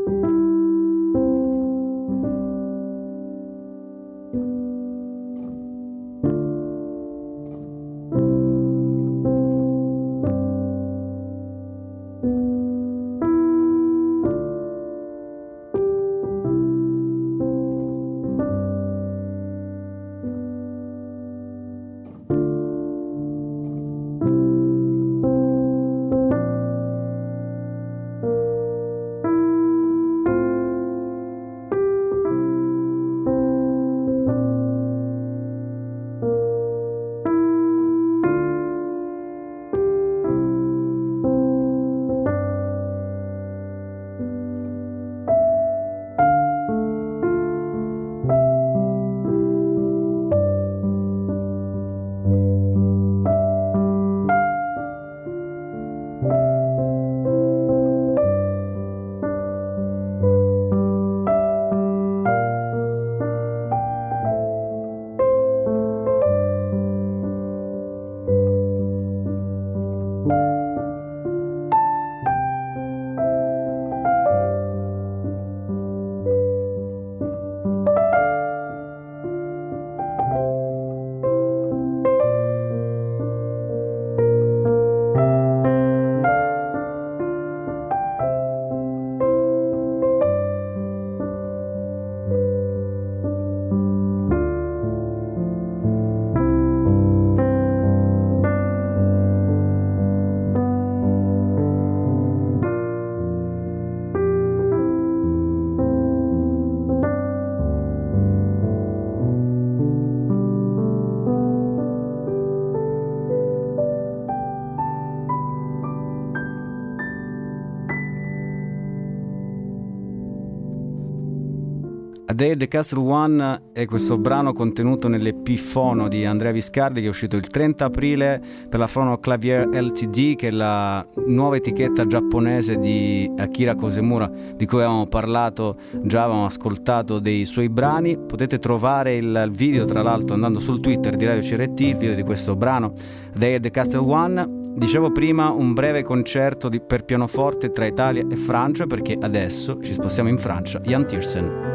[122.59, 127.36] The Castle One è questo brano contenuto nell'EP Fono di Andrea Viscardi che è uscito
[127.36, 133.30] il 30 aprile per la Fono Clavier LTD che è la nuova etichetta giapponese di
[133.36, 138.18] Akira Kosemura di cui avevamo parlato già, avevamo ascoltato dei suoi brani.
[138.18, 142.22] Potete trovare il video tra l'altro andando sul Twitter di Radio CRT, il video di
[142.22, 142.93] questo brano
[143.35, 144.56] Day at the Castle One.
[144.74, 149.93] Dicevo prima un breve concerto di- per pianoforte tra Italia e Francia perché adesso ci
[149.93, 150.78] spostiamo in Francia.
[150.80, 151.68] Jan Tiersen.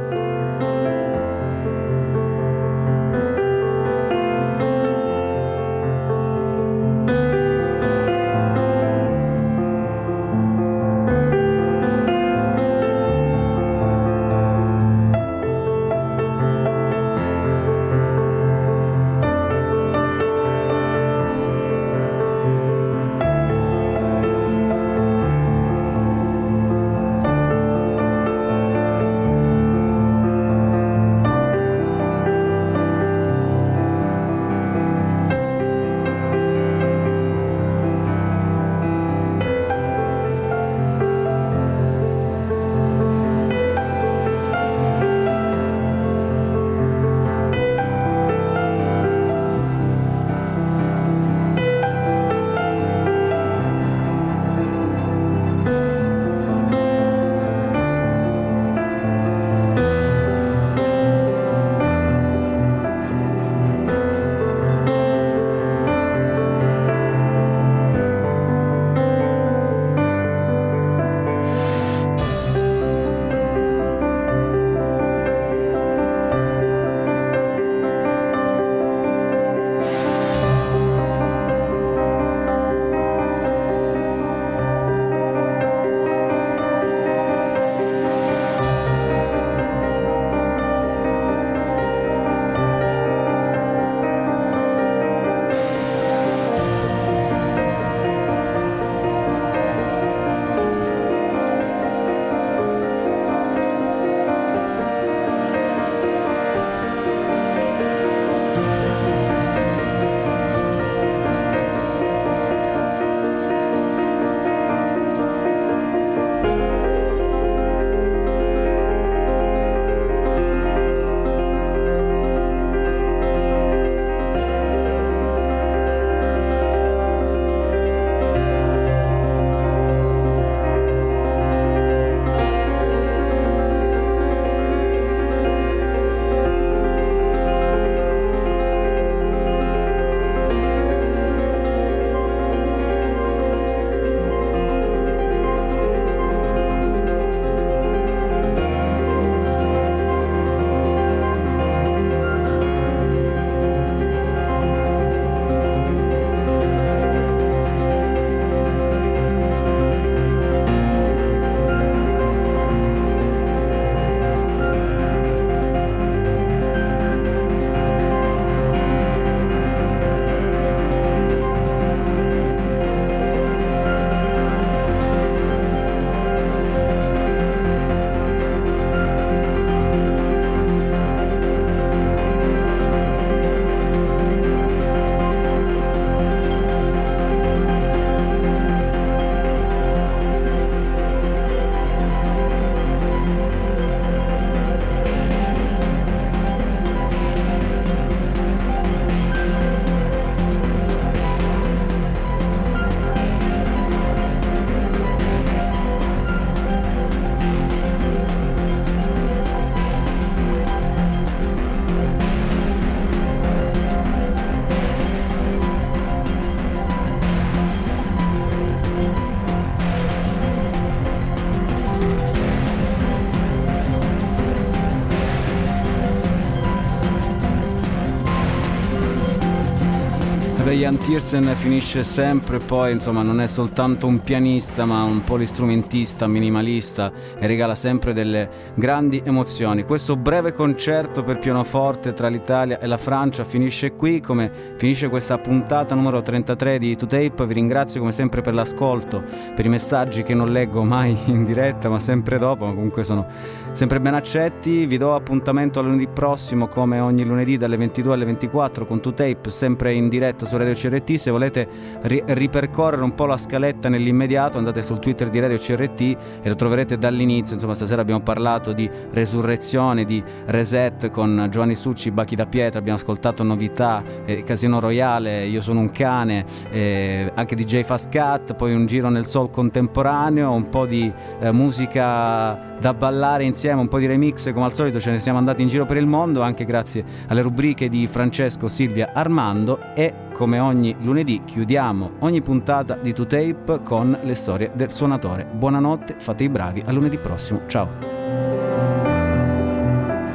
[230.83, 237.09] Ian Tiersen finisce sempre poi, insomma, non è soltanto un pianista, ma un polistrumentista, minimalista
[237.39, 239.85] e regala sempre delle grandi emozioni.
[239.85, 245.37] Questo breve concerto per pianoforte tra l'Italia e la Francia finisce qui, come finisce questa
[245.37, 247.45] puntata numero 33 di 2Tape.
[247.45, 249.23] Vi ringrazio come sempre per l'ascolto,
[249.55, 253.25] per i messaggi che non leggo mai in diretta, ma sempre dopo, ma comunque sono
[253.73, 254.85] sempre ben accetti.
[254.85, 259.47] Vi do appuntamento a lunedì prossimo, come ogni lunedì dalle 22 alle 24 con 2Tape,
[259.47, 261.13] sempre in diretta su Radio CRT.
[261.15, 261.67] Se volete
[262.03, 266.55] ri- ripercorrere un po' la scaletta nell'immediato, andate sul Twitter di Radio CRT e lo
[266.55, 267.55] troverete dall'inizio.
[267.55, 272.79] Insomma, stasera abbiamo parlato di resurrezione, di reset con Giovanni Succi, Bachi da Pietra.
[272.79, 278.53] Abbiamo ascoltato novità, eh, Casino Royale, Io sono un cane, eh, anche DJ Fast Cat,
[278.53, 283.87] poi un giro nel soul contemporaneo, un po' di eh, musica da ballare insieme, un
[283.87, 286.41] po' di remix come al solito ce ne siamo andati in giro per il mondo
[286.41, 292.95] anche grazie alle rubriche di Francesco, Silvia, Armando e come ogni lunedì chiudiamo ogni puntata
[292.95, 295.49] di 2Tape con le storie del suonatore.
[295.53, 297.89] Buonanotte, fate i bravi, a lunedì prossimo, ciao.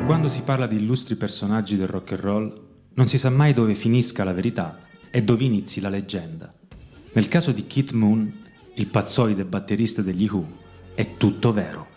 [0.07, 2.61] Quando si parla di illustri personaggi del rock and roll,
[2.95, 4.79] non si sa mai dove finisca la verità
[5.11, 6.53] e dove inizi la leggenda.
[7.13, 8.33] Nel caso di Keith Moon,
[8.75, 10.47] il pazzoide batterista degli Who,
[10.95, 11.88] è tutto vero.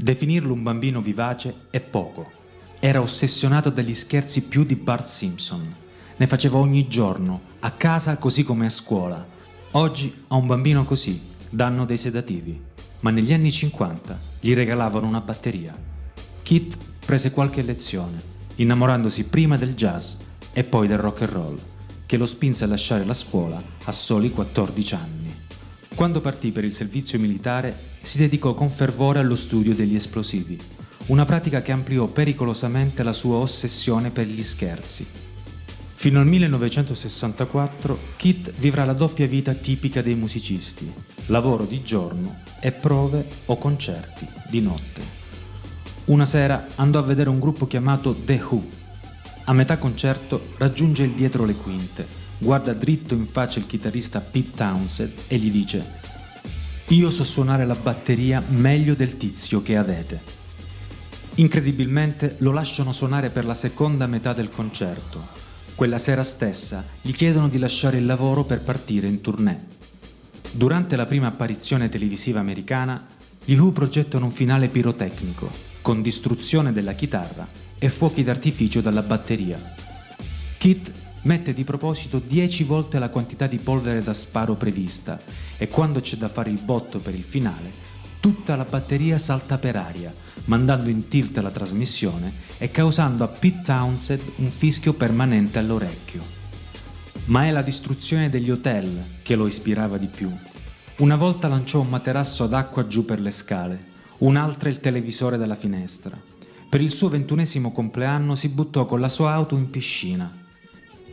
[0.00, 2.30] Definirlo un bambino vivace è poco.
[2.78, 5.74] Era ossessionato dagli scherzi più di Bart Simpson.
[6.16, 9.26] Ne faceva ogni giorno, a casa così come a scuola.
[9.72, 11.20] Oggi a un bambino così
[11.50, 12.60] danno dei sedativi,
[13.00, 15.76] ma negli anni 50 gli regalavano una batteria.
[16.42, 18.22] Keith prese qualche lezione,
[18.54, 20.14] innamorandosi prima del jazz
[20.52, 21.58] e poi del rock and roll,
[22.06, 25.34] che lo spinse a lasciare la scuola a soli 14 anni.
[25.96, 30.58] Quando partì per il servizio militare, si dedicò con fervore allo studio degli esplosivi,
[31.06, 35.06] una pratica che ampliò pericolosamente la sua ossessione per gli scherzi.
[35.94, 40.90] Fino al 1964 Kit vivrà la doppia vita tipica dei musicisti,
[41.26, 45.16] lavoro di giorno e prove o concerti di notte.
[46.04, 48.62] Una sera andò a vedere un gruppo chiamato The Who.
[49.44, 52.06] A metà concerto raggiunge il dietro le quinte,
[52.38, 55.97] guarda dritto in faccia il chitarrista Pete Townsend e gli dice
[56.90, 60.22] Io so suonare la batteria meglio del tizio che avete.
[61.34, 65.22] Incredibilmente lo lasciano suonare per la seconda metà del concerto.
[65.74, 69.66] Quella sera stessa gli chiedono di lasciare il lavoro per partire in tournée.
[70.50, 73.06] Durante la prima apparizione televisiva americana,
[73.44, 75.50] gli Who progettano un finale pirotecnico,
[75.82, 77.46] con distruzione della chitarra
[77.78, 79.74] e fuochi d'artificio dalla batteria.
[80.56, 80.90] Kit
[81.22, 85.20] mette di proposito 10 volte la quantità di polvere da sparo prevista
[85.56, 87.70] e quando c'è da fare il botto per il finale,
[88.20, 90.14] tutta la batteria salta per aria,
[90.44, 96.36] mandando in tilt la trasmissione e causando a Pete Townsend un fischio permanente all'orecchio.
[97.26, 100.30] Ma è la distruzione degli hotel che lo ispirava di più.
[100.98, 103.78] Una volta lanciò un materasso ad acqua giù per le scale,
[104.18, 106.18] un'altra il televisore dalla finestra.
[106.68, 110.37] Per il suo ventunesimo compleanno si buttò con la sua auto in piscina.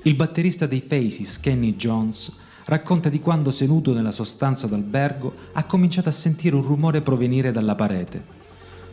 [0.06, 2.32] Il batterista dei Faces, Kenny Jones,
[2.66, 7.52] racconta di quando seduto nella sua stanza d'albergo ha cominciato a sentire un rumore provenire
[7.52, 8.24] dalla parete.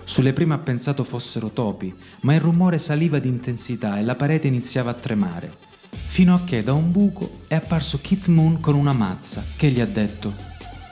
[0.04, 4.46] Sulle prime ha pensato fossero topi, ma il rumore saliva di intensità e la parete
[4.46, 5.54] iniziava a tremare,
[5.90, 9.80] fino a che da un buco è apparso Kit Moon con una mazza che gli
[9.80, 10.34] ha detto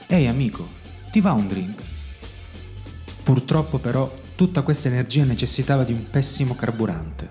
[0.07, 0.69] Ehi amico,
[1.11, 1.83] ti va un drink?
[3.23, 7.27] Purtroppo però tutta questa energia necessitava di un pessimo carburante.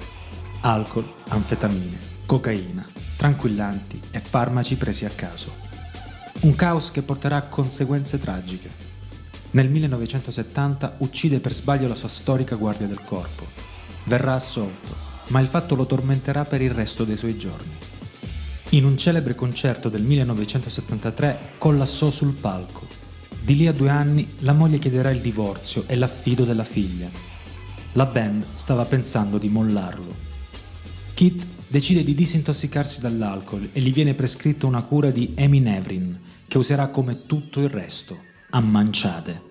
[0.62, 2.86] Alcol, anfetamine, cocaina,
[3.16, 5.52] tranquillanti e farmaci presi a caso.
[6.42, 8.70] Un caos che porterà a conseguenze tragiche.
[9.52, 13.48] Nel 1970 uccide per sbaglio la sua storica guardia del corpo.
[14.04, 14.96] Verrà assolto,
[15.30, 17.74] ma il fatto lo tormenterà per il resto dei suoi giorni.
[18.70, 22.88] In un celebre concerto del 1973 collassò sul palco.
[23.42, 27.10] Di lì a due anni la moglie chiederà il divorzio e l'affido della figlia.
[27.94, 30.28] La band stava pensando di mollarlo.
[31.16, 36.88] Kit decide di disintossicarsi dall'alcol e gli viene prescritta una cura di Eminevrin, che userà
[36.88, 38.18] come tutto il resto,
[38.50, 39.42] a manciate.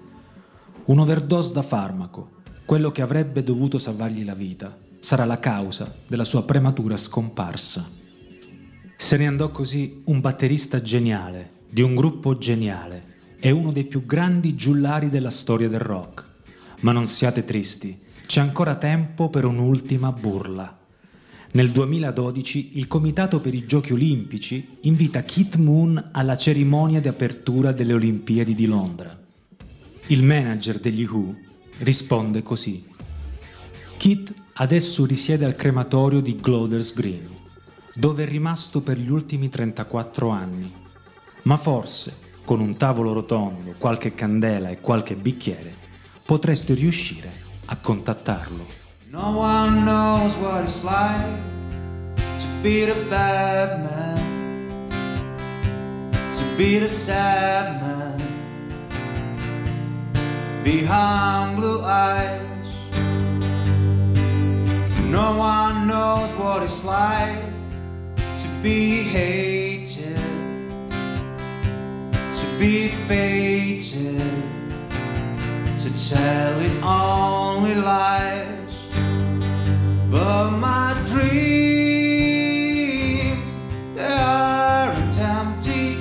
[0.86, 6.24] Un overdose da farmaco, quello che avrebbe dovuto salvargli la vita, sarà la causa della
[6.24, 7.88] sua prematura scomparsa.
[8.96, 14.04] Se ne andò così un batterista geniale, di un gruppo geniale, e uno dei più
[14.04, 16.26] grandi giullari della storia del rock.
[16.80, 17.96] Ma non siate tristi,
[18.26, 20.77] c'è ancora tempo per un'ultima burla.
[21.50, 27.72] Nel 2012 il Comitato per i Giochi Olimpici invita Kit Moon alla cerimonia di apertura
[27.72, 29.18] delle Olimpiadi di Londra.
[30.08, 31.34] Il manager degli Who
[31.78, 32.84] risponde così.
[33.96, 37.26] Kit adesso risiede al crematorio di Gloders Green,
[37.94, 40.70] dove è rimasto per gli ultimi 34 anni.
[41.44, 42.14] Ma forse,
[42.44, 45.74] con un tavolo rotondo, qualche candela e qualche bicchiere,
[46.26, 47.32] potreste riuscire
[47.64, 48.77] a contattarlo.
[49.10, 51.40] No one knows what it's like
[52.18, 54.90] to be the bad man,
[56.30, 58.20] to be the sad man
[60.62, 62.42] behind blue eyes.
[65.04, 67.38] No one knows what it's like
[68.12, 70.20] to be hated,
[72.10, 74.20] to be fated,
[75.78, 78.57] to tell it only lies.
[80.10, 81.98] But my dreams,
[84.00, 85.96] aren't empty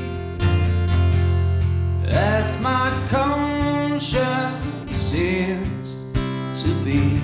[2.08, 5.98] as my conscience seems
[6.64, 7.20] to be.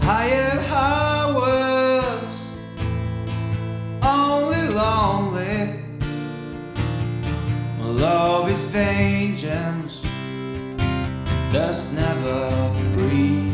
[0.00, 2.36] Higher hours,
[4.02, 5.84] only lonely.
[7.78, 10.02] My love is vengeance,
[11.52, 12.50] that's never
[12.92, 13.53] free.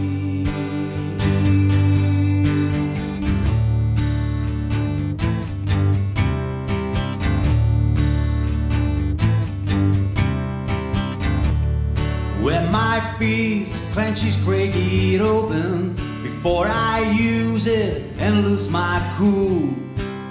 [12.50, 19.68] When my fist clenches, crack it open before I use it and lose my cool.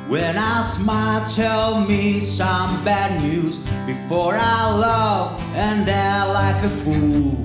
[0.10, 6.70] When I smile, tell me some bad news before I love and die like a
[6.84, 7.38] fool.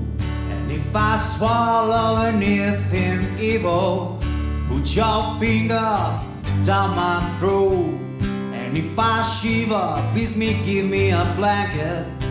[0.51, 4.19] And if I swallow anything evil,
[4.67, 6.21] put your finger
[6.65, 7.95] down my throat.
[8.53, 12.24] And if I shiver, please me, give me a blanket.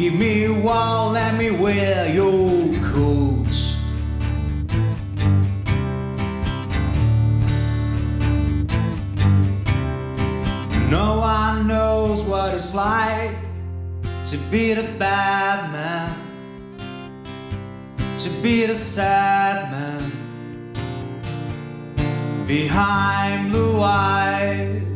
[0.00, 3.76] Keep me warm, let me wear your coats.
[10.88, 13.36] No one knows what it's like
[14.24, 16.16] to be the bad man,
[18.16, 20.10] to be the sad man
[22.46, 24.89] behind blue eyes.